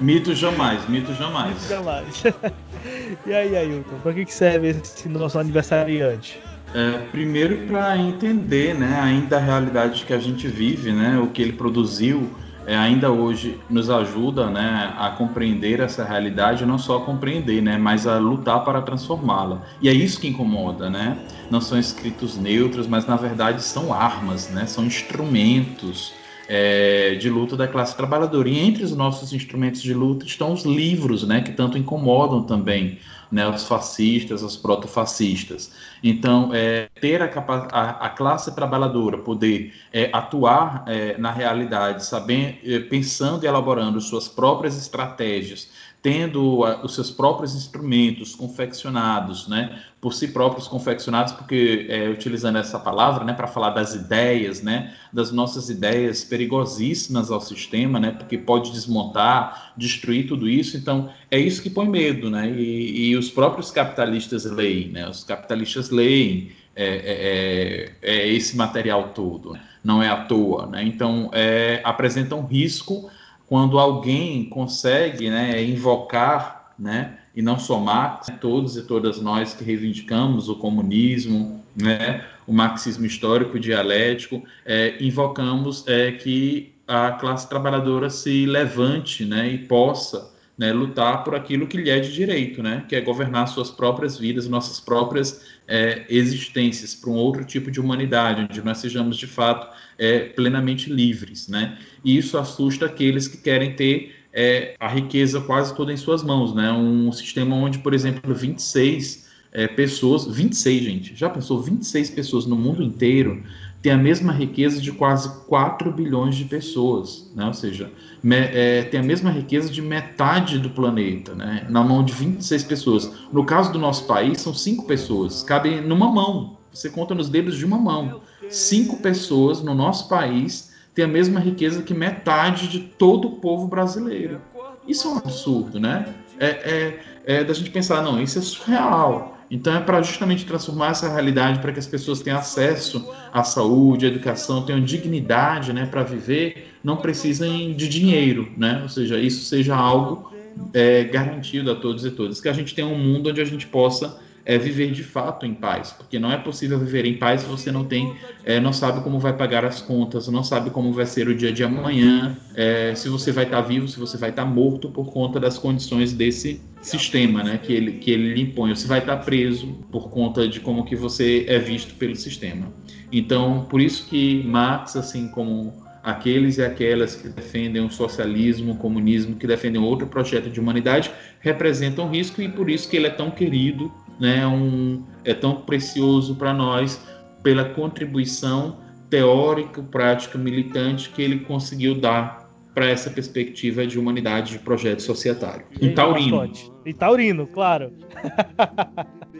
[0.00, 1.54] mito jamais, mito jamais.
[1.54, 2.22] Mito jamais.
[3.26, 6.40] e aí, Ailton, para que serve esse nosso aniversariante?
[6.74, 11.42] É, primeiro para entender, né, ainda a realidade que a gente vive, né, o que
[11.42, 12.30] ele produziu
[12.66, 17.78] é, ainda hoje nos ajuda né, a compreender essa realidade, não só a compreender, né,
[17.78, 19.62] mas a lutar para transformá-la.
[19.80, 21.18] E é isso que incomoda, né?
[21.50, 24.66] Não são escritos neutros, mas na verdade são armas, né?
[24.66, 26.12] São instrumentos
[26.48, 28.48] é, de luta da classe trabalhadora.
[28.48, 32.98] E entre os nossos instrumentos de luta estão os livros, né, que tanto incomodam também
[33.30, 35.72] né, os fascistas, os protofascistas.
[36.02, 42.56] Então, é, ter a, a, a, classe trabalhadora poder é, atuar é, na realidade, sabendo,
[42.64, 45.70] é, pensando e elaborando suas próprias estratégias
[46.02, 52.78] tendo os seus próprios instrumentos confeccionados, né, por si próprios confeccionados, porque é, utilizando essa
[52.78, 58.38] palavra, né, para falar das ideias, né, das nossas ideias perigosíssimas ao sistema, né, porque
[58.38, 60.76] pode desmontar, destruir tudo isso.
[60.76, 65.22] Então é isso que põe medo, né, e, e os próprios capitalistas leem, né, os
[65.22, 70.82] capitalistas leem é, é, é, é esse material todo, né, não é à toa, né.
[70.82, 73.10] Então é, apresenta um risco
[73.50, 79.64] quando alguém consegue né, invocar, né, e não somar, né, todos e todas nós que
[79.64, 88.08] reivindicamos o comunismo, né, o marxismo histórico dialético, é, invocamos é, que a classe trabalhadora
[88.08, 90.29] se levante né, e possa
[90.60, 94.18] né, lutar por aquilo que lhe é de direito, né, que é governar suas próprias
[94.18, 99.26] vidas, nossas próprias é, existências, para um outro tipo de humanidade, onde nós sejamos de
[99.26, 101.48] fato é, plenamente livres.
[101.48, 101.78] Né?
[102.04, 106.54] E isso assusta aqueles que querem ter é, a riqueza quase toda em suas mãos.
[106.54, 106.70] Né?
[106.70, 112.54] Um sistema onde, por exemplo, 26 é, pessoas, 26, gente, já pensou 26 pessoas no
[112.54, 113.42] mundo inteiro
[113.82, 117.46] tem a mesma riqueza de quase 4 bilhões de pessoas, né?
[117.46, 117.90] ou seja,
[118.22, 121.66] me, é, tem a mesma riqueza de metade do planeta, né?
[121.68, 123.12] na mão de 26 pessoas.
[123.32, 127.56] No caso do nosso país, são 5 pessoas, cabem numa mão, você conta nos dedos
[127.56, 128.20] de uma mão.
[128.48, 133.66] 5 pessoas no nosso país têm a mesma riqueza que metade de todo o povo
[133.66, 134.40] brasileiro.
[134.86, 136.14] Isso é um absurdo, né?
[136.38, 137.00] É, é,
[137.38, 139.39] é da gente pensar, não, isso é surreal.
[139.50, 144.06] Então é para justamente transformar essa realidade para que as pessoas tenham acesso à saúde,
[144.06, 148.80] à educação, tenham dignidade, né, para viver, não precisem de dinheiro, né?
[148.82, 150.32] Ou seja, isso seja algo
[150.72, 153.66] é, garantido a todos e todas, que a gente tenha um mundo onde a gente
[153.66, 157.46] possa é viver de fato em paz, porque não é possível viver em paz se
[157.46, 158.14] você não tem,
[158.44, 161.52] é, não sabe como vai pagar as contas, não sabe como vai ser o dia
[161.52, 165.38] de amanhã, é, se você vai estar vivo, se você vai estar morto por conta
[165.38, 169.18] das condições desse sistema, né, que ele que ele lhe impõe, ou se vai estar
[169.18, 172.72] preso por conta de como que você é visto pelo sistema.
[173.12, 175.72] Então, por isso que Marx, assim como
[176.02, 181.10] aqueles e aquelas que defendem o socialismo, o comunismo, que defendem outro projeto de humanidade,
[181.40, 186.36] representam risco e por isso que ele é tão querido né, um, é tão precioso
[186.36, 187.04] para nós
[187.42, 188.76] pela contribuição
[189.08, 195.66] teórica, prática, militante que ele conseguiu dar para essa perspectiva de humanidade de projeto societário.
[195.80, 196.50] E, e taurino.
[196.86, 197.92] E taurino, claro.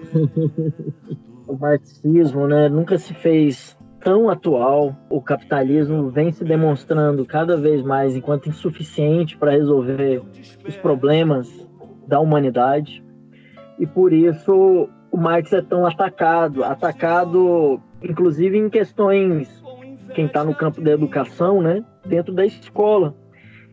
[1.47, 4.97] o marxismo né, nunca se fez tão atual.
[5.09, 10.23] O capitalismo vem se demonstrando cada vez mais enquanto insuficiente para resolver
[10.66, 11.48] os problemas
[12.09, 13.05] da humanidade
[13.81, 19.61] e por isso o Marx é tão atacado, atacado inclusive em questões
[20.15, 23.15] quem está no campo da educação, né, dentro da escola.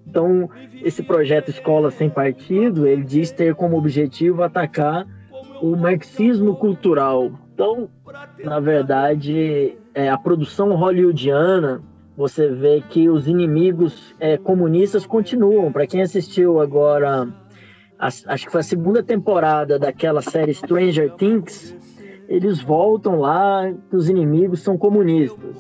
[0.08, 0.50] Então,
[0.82, 5.06] esse projeto Escola Sem Partido, ele diz ter como objetivo atacar
[5.62, 7.32] o marxismo cultural.
[7.54, 7.90] Então,
[8.44, 11.82] na verdade, é, a produção hollywoodiana,
[12.16, 15.72] você vê que os inimigos é, comunistas continuam.
[15.72, 17.28] Para quem assistiu agora,
[18.00, 21.76] acho que foi a segunda temporada daquela série Stranger Things,
[22.28, 25.56] eles voltam lá que os inimigos são comunistas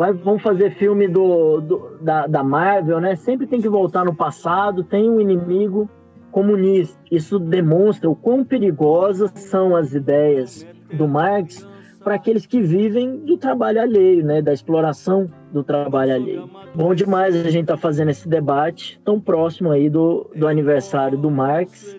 [0.00, 3.16] vai, vão fazer filme do, do, da, da Marvel, né?
[3.16, 5.90] Sempre tem que voltar no passado, tem um inimigo
[6.32, 6.98] comunista.
[7.10, 11.68] Isso demonstra o quão perigosas são as ideias do Marx
[12.02, 14.40] para aqueles que vivem do trabalho alheio, né?
[14.40, 16.50] Da exploração do trabalho alheio.
[16.74, 21.18] Bom demais a gente estar tá fazendo esse debate tão próximo aí do, do aniversário
[21.18, 21.98] do Marx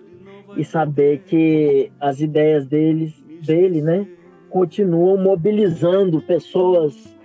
[0.56, 3.12] e saber que as ideias deles,
[3.46, 4.06] dele, né?
[4.50, 7.16] Continuam mobilizando pessoas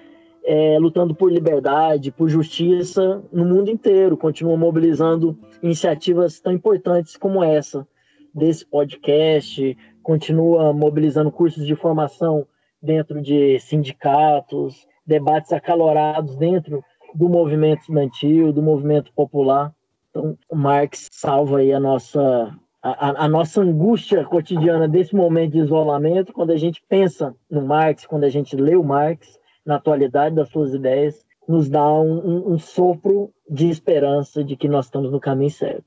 [0.45, 7.43] é, lutando por liberdade, por justiça no mundo inteiro, continua mobilizando iniciativas tão importantes como
[7.43, 7.85] essa,
[8.33, 12.47] desse podcast, continua mobilizando cursos de formação
[12.81, 16.83] dentro de sindicatos, debates acalorados dentro
[17.13, 19.73] do movimento estudantil, do movimento popular.
[20.09, 26.31] Então, Marx salva aí a nossa a, a, nossa angústia cotidiana desse momento de isolamento,
[26.31, 30.49] quando a gente pensa no Marx, quando a gente lê o Marx, na atualidade das
[30.49, 35.19] suas ideias, nos dá um, um, um sopro de esperança de que nós estamos no
[35.19, 35.83] caminho certo.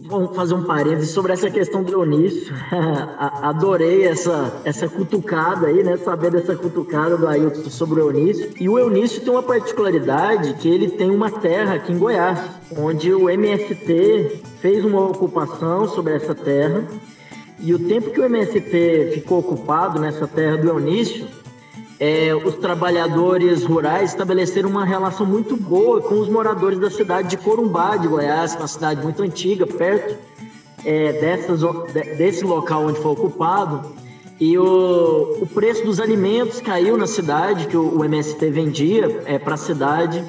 [0.00, 2.54] Vamos fazer um parênteses sobre essa questão do Eunício.
[3.42, 5.96] Adorei essa, essa cutucada aí, né?
[5.96, 8.48] Saber dessa cutucada do Ailton sobre o Eunício.
[8.60, 12.38] E o Eunício tem uma particularidade que ele tem uma terra aqui em Goiás,
[12.76, 16.84] onde o MST fez uma ocupação sobre essa terra.
[17.58, 21.26] E o tempo que o MST ficou ocupado nessa terra do Eunício,
[22.00, 27.36] é, os trabalhadores rurais estabeleceram uma relação muito boa com os moradores da cidade de
[27.36, 30.16] Corumbá, de Goiás, uma cidade muito antiga, perto
[30.84, 31.60] é, dessas,
[32.16, 33.96] desse local onde foi ocupado.
[34.40, 39.36] E o, o preço dos alimentos caiu na cidade, que o, o MST vendia é,
[39.36, 40.24] para a cidade.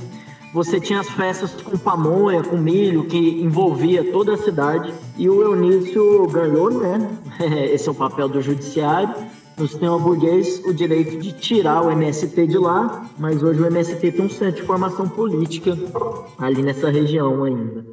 [0.51, 4.91] Você tinha as festas com pamonha, com milho, que envolvia toda a cidade.
[5.15, 7.07] E o Eunício ganhou, né?
[7.71, 9.13] Esse é o papel do judiciário
[9.59, 14.11] no sistema burguês o direito de tirar o MST de lá, mas hoje o MST
[14.13, 15.77] tem um centro de formação política
[16.37, 17.85] ali nessa região ainda.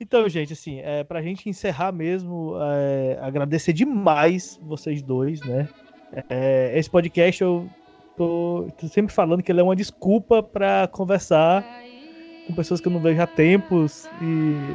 [0.00, 5.68] Então, gente, assim, é, pra gente encerrar mesmo, é, agradecer demais vocês dois, né?
[6.30, 7.68] É, esse podcast eu
[8.16, 11.64] tô, tô, sempre falando que ele é uma desculpa para conversar
[12.46, 14.24] com pessoas que eu não vejo há tempos e,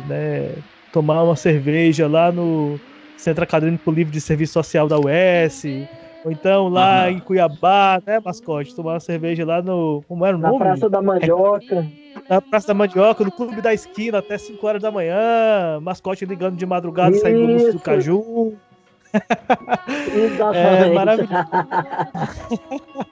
[0.08, 0.56] né,
[0.92, 2.80] tomar uma cerveja lá no,
[3.20, 5.66] Centro Acadêmico Livre de Serviço Social da UES,
[6.24, 7.10] ou então lá uhum.
[7.10, 8.74] em Cuiabá, né, mascote?
[8.74, 10.02] Tomar uma cerveja lá no.
[10.08, 10.54] Como era o nome?
[10.54, 11.88] Na Praça da Mandioca.
[12.30, 15.80] Na Praça da Mandioca, no Clube da Esquina, até 5 horas da manhã.
[15.82, 17.22] Mascote ligando de madrugada, Isso.
[17.22, 18.54] saindo do Lúcio do Caju.
[20.14, 20.90] Exatamente.
[20.90, 21.50] É maravilhoso.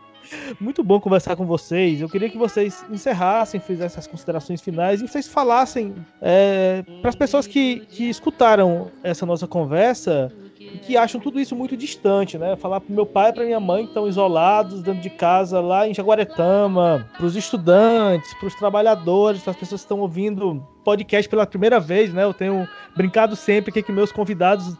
[0.59, 2.01] Muito bom conversar com vocês.
[2.01, 7.15] Eu queria que vocês encerrassem, fizessem as considerações finais e vocês falassem é, para as
[7.15, 12.55] pessoas que, que escutaram essa nossa conversa e que acham tudo isso muito distante, né?
[12.55, 15.87] Falar para meu pai e para minha mãe que estão isolados dentro de casa lá
[15.87, 21.29] em Jaguaretama, para os estudantes, para os trabalhadores, para as pessoas que estão ouvindo podcast
[21.29, 22.23] pela primeira vez, né?
[22.23, 24.75] Eu tenho brincado sempre que, que meus convidados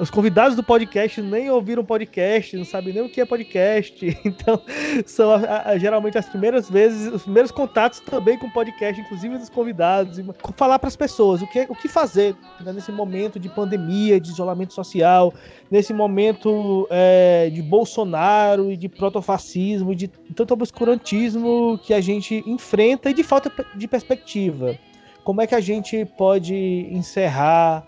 [0.00, 4.00] os convidados do podcast nem ouviram podcast, não sabem nem o que é podcast.
[4.24, 4.62] Então,
[5.04, 9.50] são a, a, geralmente as primeiras vezes, os primeiros contatos também com podcast, inclusive dos
[9.50, 10.18] convidados.
[10.18, 10.24] E
[10.56, 14.30] falar para as pessoas o que, o que fazer né, nesse momento de pandemia, de
[14.30, 15.34] isolamento social,
[15.70, 23.10] nesse momento é, de Bolsonaro e de protofascismo, de tanto obscurantismo que a gente enfrenta
[23.10, 24.78] e de falta de perspectiva.
[25.24, 26.54] Como é que a gente pode
[26.90, 27.86] encerrar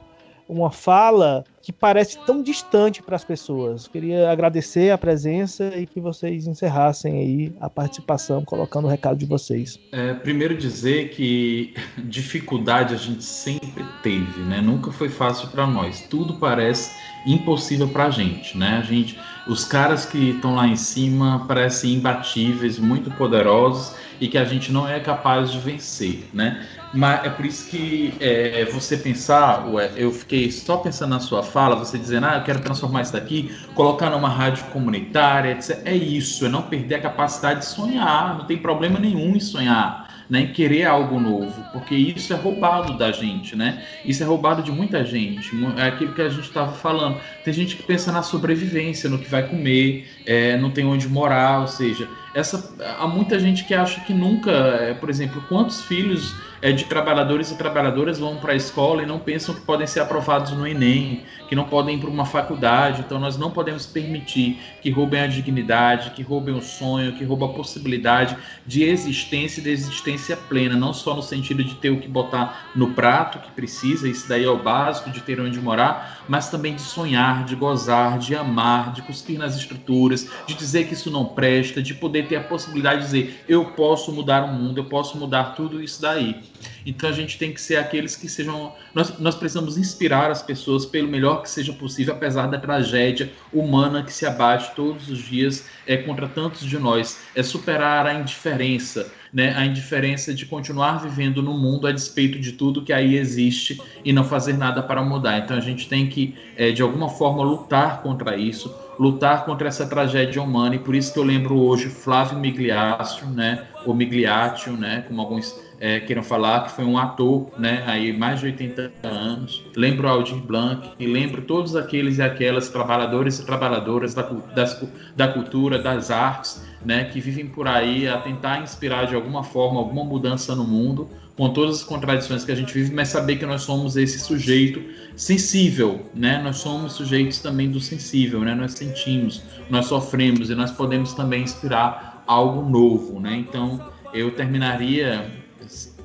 [0.49, 3.87] uma fala que parece tão distante para as pessoas.
[3.87, 9.27] Queria agradecer a presença e que vocês encerrassem aí a participação, colocando o recado de
[9.27, 9.79] vocês.
[9.93, 11.73] É, primeiro dizer que
[12.05, 14.61] dificuldade a gente sempre teve, né?
[14.61, 16.01] Nunca foi fácil para nós.
[16.11, 16.91] Tudo parece
[17.25, 18.79] impossível para a gente, né?
[18.79, 24.37] A gente, os caras que estão lá em cima parecem imbatíveis, muito poderosos e que
[24.37, 26.67] a gente não é capaz de vencer, né?
[26.95, 31.43] Mas é por isso que é, você pensar, ué, eu fiquei só pensando na sua
[31.43, 35.81] fala, você dizendo, ah, eu quero transformar isso daqui, colocar numa rádio comunitária, etc.
[35.87, 40.07] É isso, é não perder a capacidade de sonhar, não tem problema nenhum em sonhar.
[40.29, 43.85] né, em querer algo novo, porque isso é roubado da gente, né?
[44.05, 45.55] Isso é roubado de muita gente.
[45.77, 47.21] É aquilo que a gente estava falando.
[47.43, 51.61] Tem gente que pensa na sobrevivência, no que vai comer, é, não tem onde morar,
[51.61, 56.35] ou seja, essa há muita gente que acha que nunca, é, por exemplo, quantos filhos
[56.63, 60.01] é, de trabalhadores e trabalhadoras vão para a escola e não pensam que podem ser
[60.01, 63.03] aprovados no Enem, que não podem ir para uma faculdade.
[63.05, 67.51] Então, nós não podemos permitir que roubem a dignidade, que roubem o sonho, que roubem
[67.51, 71.99] a possibilidade de existência e de existência plena, não só no sentido de ter o
[71.99, 76.23] que botar no prato que precisa, isso daí é o básico, de ter onde morar,
[76.29, 80.95] mas também de sonhar, de gozar, de amar, de cuspir nas estruturas, de dizer que
[80.95, 84.79] isso não presta, de poder ter a possibilidade de dizer eu posso mudar o mundo,
[84.79, 86.37] eu posso mudar tudo isso daí.
[86.85, 88.73] Então a gente tem que ser aqueles que sejam.
[88.95, 94.03] Nós, nós precisamos inspirar as pessoas pelo melhor que seja possível, apesar da tragédia humana
[94.03, 97.21] que se abate todos os dias é, contra tantos de nós.
[97.35, 99.55] É superar a indiferença, né?
[99.57, 104.13] a indiferença de continuar vivendo no mundo a despeito de tudo que aí existe e
[104.13, 105.39] não fazer nada para mudar.
[105.39, 109.85] Então a gente tem que, é, de alguma forma, lutar contra isso, lutar contra essa
[109.85, 113.67] tragédia humana, e por isso que eu lembro hoje Flávio Migliaccio, né?
[113.85, 115.05] ou Migliaccio, né?
[115.09, 119.65] como alguns é, queiram falar, que foi um ator, né, aí mais de 80 anos.
[119.75, 124.81] Lembro Aldir Blanc e lembro todos aqueles e aquelas trabalhadores e trabalhadoras da, das,
[125.17, 129.81] da cultura, das artes, né, que vivem por aí a tentar inspirar de alguma forma
[129.81, 133.45] alguma mudança no mundo, com todas as contradições que a gente vive, mas saber que
[133.45, 134.81] nós somos esse sujeito
[135.17, 136.41] sensível, né?
[136.45, 138.55] Nós somos sujeitos também do sensível, né?
[138.55, 143.35] Nós sentimos, nós sofremos e nós podemos também inspirar algo novo, né?
[143.35, 143.81] Então,
[144.13, 145.42] eu terminaria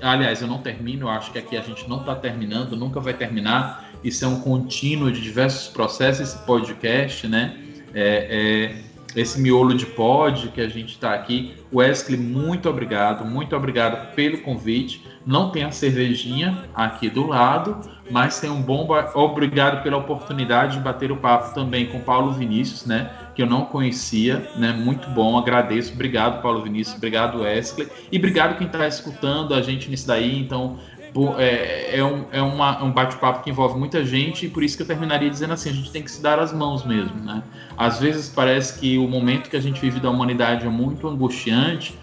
[0.02, 3.14] Aliás, eu não termino, eu acho que aqui a gente não está terminando, nunca vai
[3.14, 3.90] terminar.
[4.04, 7.58] Isso é um contínuo de diversos processos, esse podcast, né?
[7.94, 11.56] É, é, esse miolo de pod que a gente está aqui.
[11.74, 15.04] Wesley, muito obrigado, muito obrigado pelo convite.
[15.26, 18.88] Não tem a cervejinha aqui do lado, mas tem um bom.
[19.16, 23.10] Obrigado pela oportunidade de bater o papo também com Paulo Vinícius, né?
[23.38, 24.74] Que eu não conhecia, né?
[24.74, 25.94] Muito bom, agradeço.
[25.94, 26.98] Obrigado, Paulo Vinícius.
[26.98, 27.88] Obrigado, Wesley.
[28.12, 30.40] E obrigado quem está escutando a gente nisso daí.
[30.40, 30.80] Então,
[31.38, 34.82] é, é, um, é uma, um bate-papo que envolve muita gente e por isso que
[34.82, 37.44] eu terminaria dizendo assim, a gente tem que se dar as mãos mesmo, né?
[37.78, 41.94] Às vezes parece que o momento que a gente vive da humanidade é muito angustiante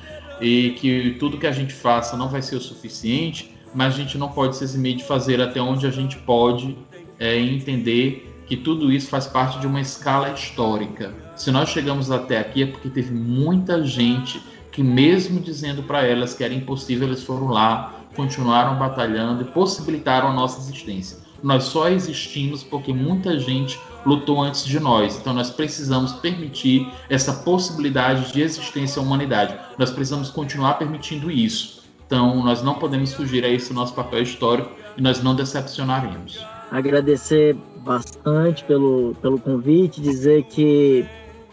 [0.40, 4.16] e que tudo que a gente faça não vai ser o suficiente, mas a gente
[4.16, 6.78] não pode se eximir de fazer até onde a gente pode
[7.18, 11.23] é, entender que tudo isso faz parte de uma escala histórica.
[11.36, 14.40] Se nós chegamos até aqui é porque teve muita gente
[14.70, 20.28] que, mesmo dizendo para elas que era impossível, eles foram lá, continuaram batalhando e possibilitaram
[20.28, 21.18] a nossa existência.
[21.42, 25.18] Nós só existimos porque muita gente lutou antes de nós.
[25.18, 29.56] Então nós precisamos permitir essa possibilidade de existência à humanidade.
[29.78, 31.84] Nós precisamos continuar permitindo isso.
[32.06, 36.44] Então, nós não podemos fugir a esse nosso papel histórico e nós não decepcionaremos.
[36.70, 41.04] Agradecer bastante pelo, pelo convite, dizer que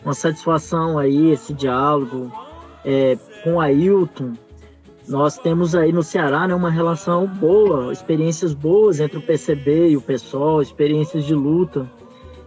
[0.04, 2.32] uma satisfação aí esse diálogo
[2.84, 4.34] é, com o Ailton.
[5.08, 9.98] Nós temos aí no Ceará né, uma relação boa, experiências boas entre o PCB e
[9.98, 11.90] o PSOL, experiências de luta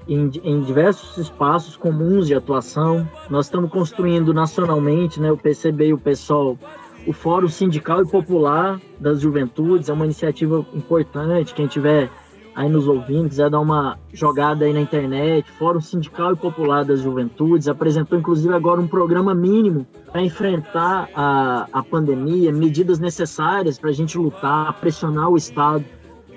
[0.08, 3.08] em, em diversos espaços comuns de atuação.
[3.28, 6.58] Nós estamos construindo nacionalmente, né, o PCB e o PSOL,
[7.06, 11.54] o Fórum Sindical e Popular das Juventudes é uma iniciativa importante.
[11.54, 12.10] Quem tiver
[12.54, 17.00] aí nos ouvindo, quiser dar uma jogada aí na internet, Fórum Sindical e Popular das
[17.00, 23.90] Juventudes, apresentou inclusive agora um programa mínimo para enfrentar a, a pandemia, medidas necessárias para
[23.90, 25.84] a gente lutar, pressionar o Estado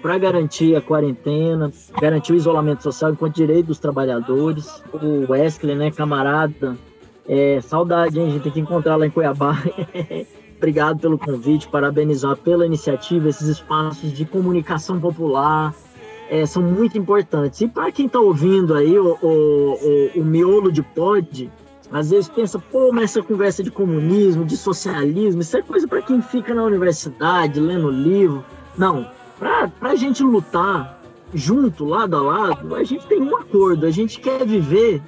[0.01, 4.81] para garantir a quarentena, garantir o isolamento social enquanto direito dos trabalhadores.
[4.93, 6.77] O Wesley, né, camarada,
[7.27, 8.27] é, saudade, hein?
[8.27, 9.57] A gente tem que encontrar lá em Cuiabá.
[10.57, 15.73] Obrigado pelo convite, parabenizar pela iniciativa, esses espaços de comunicação popular
[16.29, 17.61] é, são muito importantes.
[17.61, 19.29] E para quem está ouvindo aí o, o,
[20.15, 21.51] o, o, miolo de pod,
[21.91, 26.01] às vezes pensa, pô, mas essa conversa de comunismo, de socialismo, isso é coisa para
[26.01, 28.43] quem fica na universidade, lendo livro.
[28.77, 29.07] Não,
[29.39, 31.01] para a gente lutar
[31.33, 35.01] junto, lado a lado, a gente tem um acordo, a gente quer viver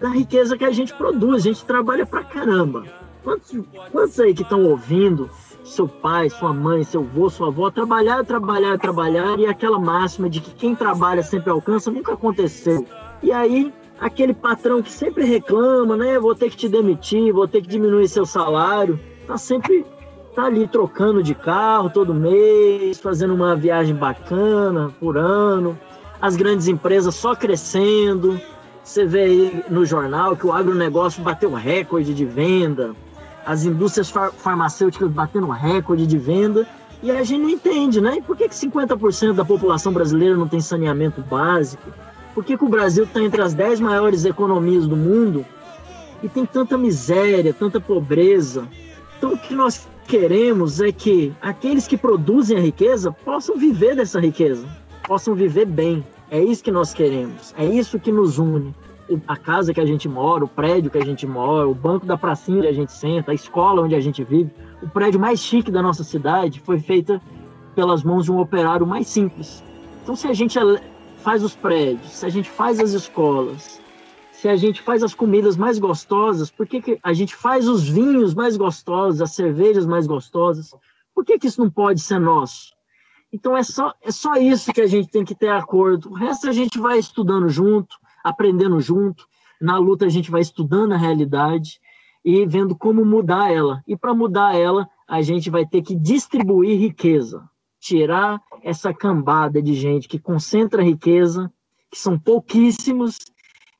[0.00, 2.84] da riqueza que a gente produz, a gente trabalha pra caramba.
[3.22, 3.56] Quantos,
[3.92, 5.30] quantos aí que estão ouvindo,
[5.72, 10.40] seu pai, sua mãe, seu avô, sua avó, trabalhar, trabalhar, trabalhar, e aquela máxima de
[10.40, 12.86] que quem trabalha sempre alcança, nunca aconteceu.
[13.22, 16.18] E aí, aquele patrão que sempre reclama, né?
[16.18, 19.84] Vou ter que te demitir, vou ter que diminuir seu salário, tá sempre
[20.34, 25.78] tá ali trocando de carro todo mês, fazendo uma viagem bacana por ano,
[26.20, 28.40] as grandes empresas só crescendo.
[28.82, 32.94] Você vê aí no jornal que o agronegócio bateu recorde de venda,
[33.44, 36.66] as indústrias far farmacêuticas batendo recorde de venda,
[37.02, 38.18] e a gente não entende, né?
[38.18, 41.90] E por que, que 50% da população brasileira não tem saneamento básico?
[42.32, 45.44] Por que, que o Brasil está entre as 10 maiores economias do mundo
[46.22, 48.68] e tem tanta miséria, tanta pobreza?
[49.18, 54.20] Então, o que nós queremos é que aqueles que produzem a riqueza possam viver dessa
[54.20, 54.66] riqueza,
[55.06, 56.04] possam viver bem.
[56.30, 58.74] É isso que nós queremos, é isso que nos une.
[59.26, 62.16] A casa que a gente mora, o prédio que a gente mora, o banco da
[62.16, 64.50] pracinha onde a gente senta, a escola onde a gente vive,
[64.82, 67.20] o prédio mais chique da nossa cidade foi feita
[67.74, 69.62] pelas mãos de um operário mais simples.
[70.02, 70.58] Então, se a gente
[71.18, 73.80] faz os prédios, se a gente faz as escolas,
[74.32, 77.88] se a gente faz as comidas mais gostosas, por que, que a gente faz os
[77.88, 80.74] vinhos mais gostosos, as cervejas mais gostosas?
[81.14, 82.72] Por que, que isso não pode ser nosso?
[83.32, 86.10] Então é só, é só isso que a gente tem que ter acordo.
[86.10, 89.26] O resto a gente vai estudando junto, aprendendo junto.
[89.60, 91.80] Na luta a gente vai estudando a realidade
[92.24, 93.82] e vendo como mudar ela.
[93.86, 97.48] E para mudar ela, a gente vai ter que distribuir riqueza,
[97.80, 101.52] tirar essa cambada de gente que concentra riqueza,
[101.90, 103.18] que são pouquíssimos,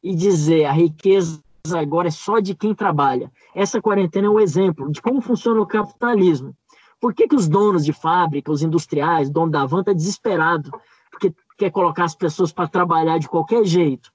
[0.02, 1.40] e dizer a riqueza
[1.72, 3.30] agora é só de quem trabalha.
[3.54, 6.56] Essa quarentena é um exemplo de como funciona o capitalismo.
[7.00, 10.70] Por que, que os donos de fábrica, os industriais, dono da van, está desesperado?
[11.10, 14.11] Porque quer colocar as pessoas para trabalhar de qualquer jeito.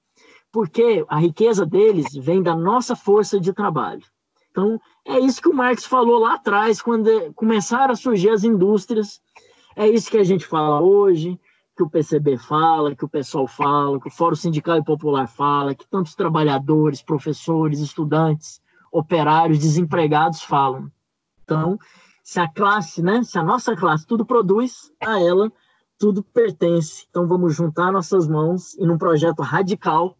[0.50, 4.02] Porque a riqueza deles vem da nossa força de trabalho.
[4.50, 9.20] Então, é isso que o Marx falou lá atrás, quando começaram a surgir as indústrias.
[9.76, 11.38] É isso que a gente fala hoje,
[11.76, 15.74] que o PCB fala, que o pessoal fala, que o Fórum Sindical e Popular fala,
[15.74, 18.60] que tantos trabalhadores, professores, estudantes,
[18.90, 20.90] operários, desempregados falam.
[21.44, 21.78] Então,
[22.24, 25.52] se a classe, né, se a nossa classe tudo produz, a ela
[25.98, 27.06] tudo pertence.
[27.08, 30.16] Então, vamos juntar nossas mãos e, num projeto radical,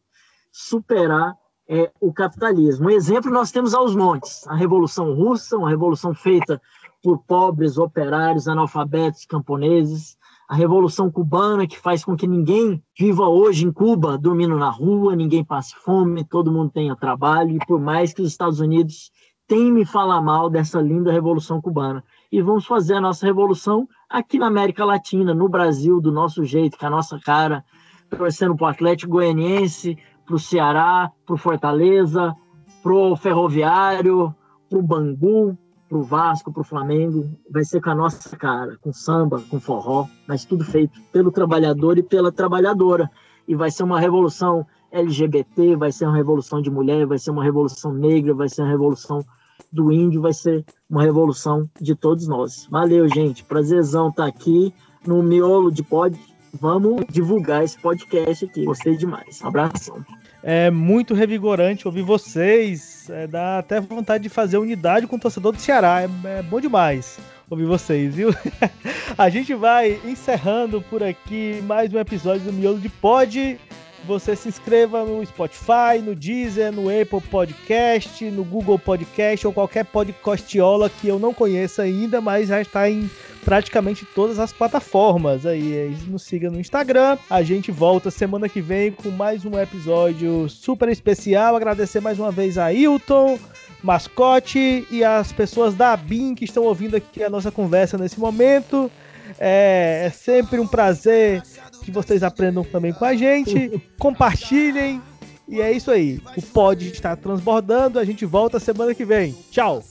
[0.61, 1.37] superar
[1.69, 2.89] é, o capitalismo.
[2.89, 6.61] Um exemplo nós temos aos montes: a Revolução Russa, uma revolução feita
[7.01, 10.17] por pobres, operários, analfabetos, camponeses,
[10.49, 15.15] a Revolução Cubana, que faz com que ninguém viva hoje em Cuba dormindo na rua,
[15.15, 19.13] ninguém passe fome, todo mundo tenha trabalho, e por mais que os Estados Unidos
[19.51, 22.05] me falar mal dessa linda Revolução Cubana.
[22.31, 26.77] E vamos fazer a nossa revolução aqui na América Latina, no Brasil, do nosso jeito,
[26.77, 27.65] com a nossa cara,
[28.11, 29.97] torcendo para o Atlético Goianiense,
[30.29, 32.37] para o Ceará, para o Fortaleza,
[32.83, 34.35] para o Ferroviário,
[34.69, 35.57] para o Bangu,
[35.89, 37.31] para o Vasco, para o Flamengo.
[37.51, 41.97] Vai ser com a nossa cara, com samba, com forró, mas tudo feito pelo trabalhador
[41.97, 43.11] e pela trabalhadora.
[43.49, 47.43] E vai ser uma revolução LGBT, vai ser uma revolução de mulher, vai ser uma
[47.43, 49.25] revolução negra, vai ser uma revolução
[49.73, 52.69] do índio, vai ser uma revolução de todos nós.
[52.71, 53.43] Valeu, gente.
[53.45, 54.75] Prazerzão estar tá aqui
[55.07, 56.19] no miolo de pod
[56.53, 58.65] vamos divulgar esse podcast aqui.
[58.65, 59.41] Gostei demais.
[59.43, 60.05] Um abração.
[60.43, 63.09] É muito revigorante ouvir vocês.
[63.11, 66.03] É, dá até vontade de fazer unidade com o torcedor do Ceará.
[66.03, 67.19] É, é bom demais
[67.51, 68.31] ouvir vocês, viu?
[69.16, 73.59] A gente vai encerrando por aqui mais um episódio do Miolo de Pod.
[74.07, 79.85] Você se inscreva no Spotify, no Deezer, no Apple Podcast, no Google Podcast ou qualquer
[79.87, 83.11] podcastiola que eu não conheça ainda, mas já está em
[83.44, 85.47] praticamente todas as plataformas.
[85.47, 87.19] Aí, nos siga no Instagram.
[87.28, 91.56] A gente volta semana que vem com mais um episódio super especial.
[91.56, 93.39] Agradecer mais uma vez a Hilton,
[93.82, 98.90] mascote e as pessoas da BIM que estão ouvindo aqui a nossa conversa nesse momento.
[99.39, 101.43] É, é sempre um prazer
[101.85, 103.82] que vocês aprendam também com a gente.
[103.98, 105.01] Compartilhem,
[105.49, 106.20] e é isso aí.
[106.37, 107.99] O pod está transbordando.
[107.99, 109.35] A gente volta semana que vem.
[109.51, 109.83] Tchau.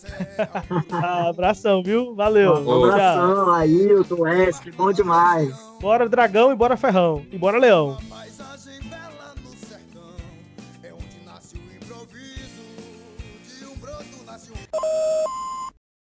[1.27, 2.13] abração, viu?
[2.13, 2.53] Valeu.
[2.53, 4.73] Um abração, Ailton, Wesley.
[4.73, 5.53] Bom demais.
[5.81, 7.23] Bora, dragão, e bora, ferrão.
[7.31, 7.97] E bora, leão.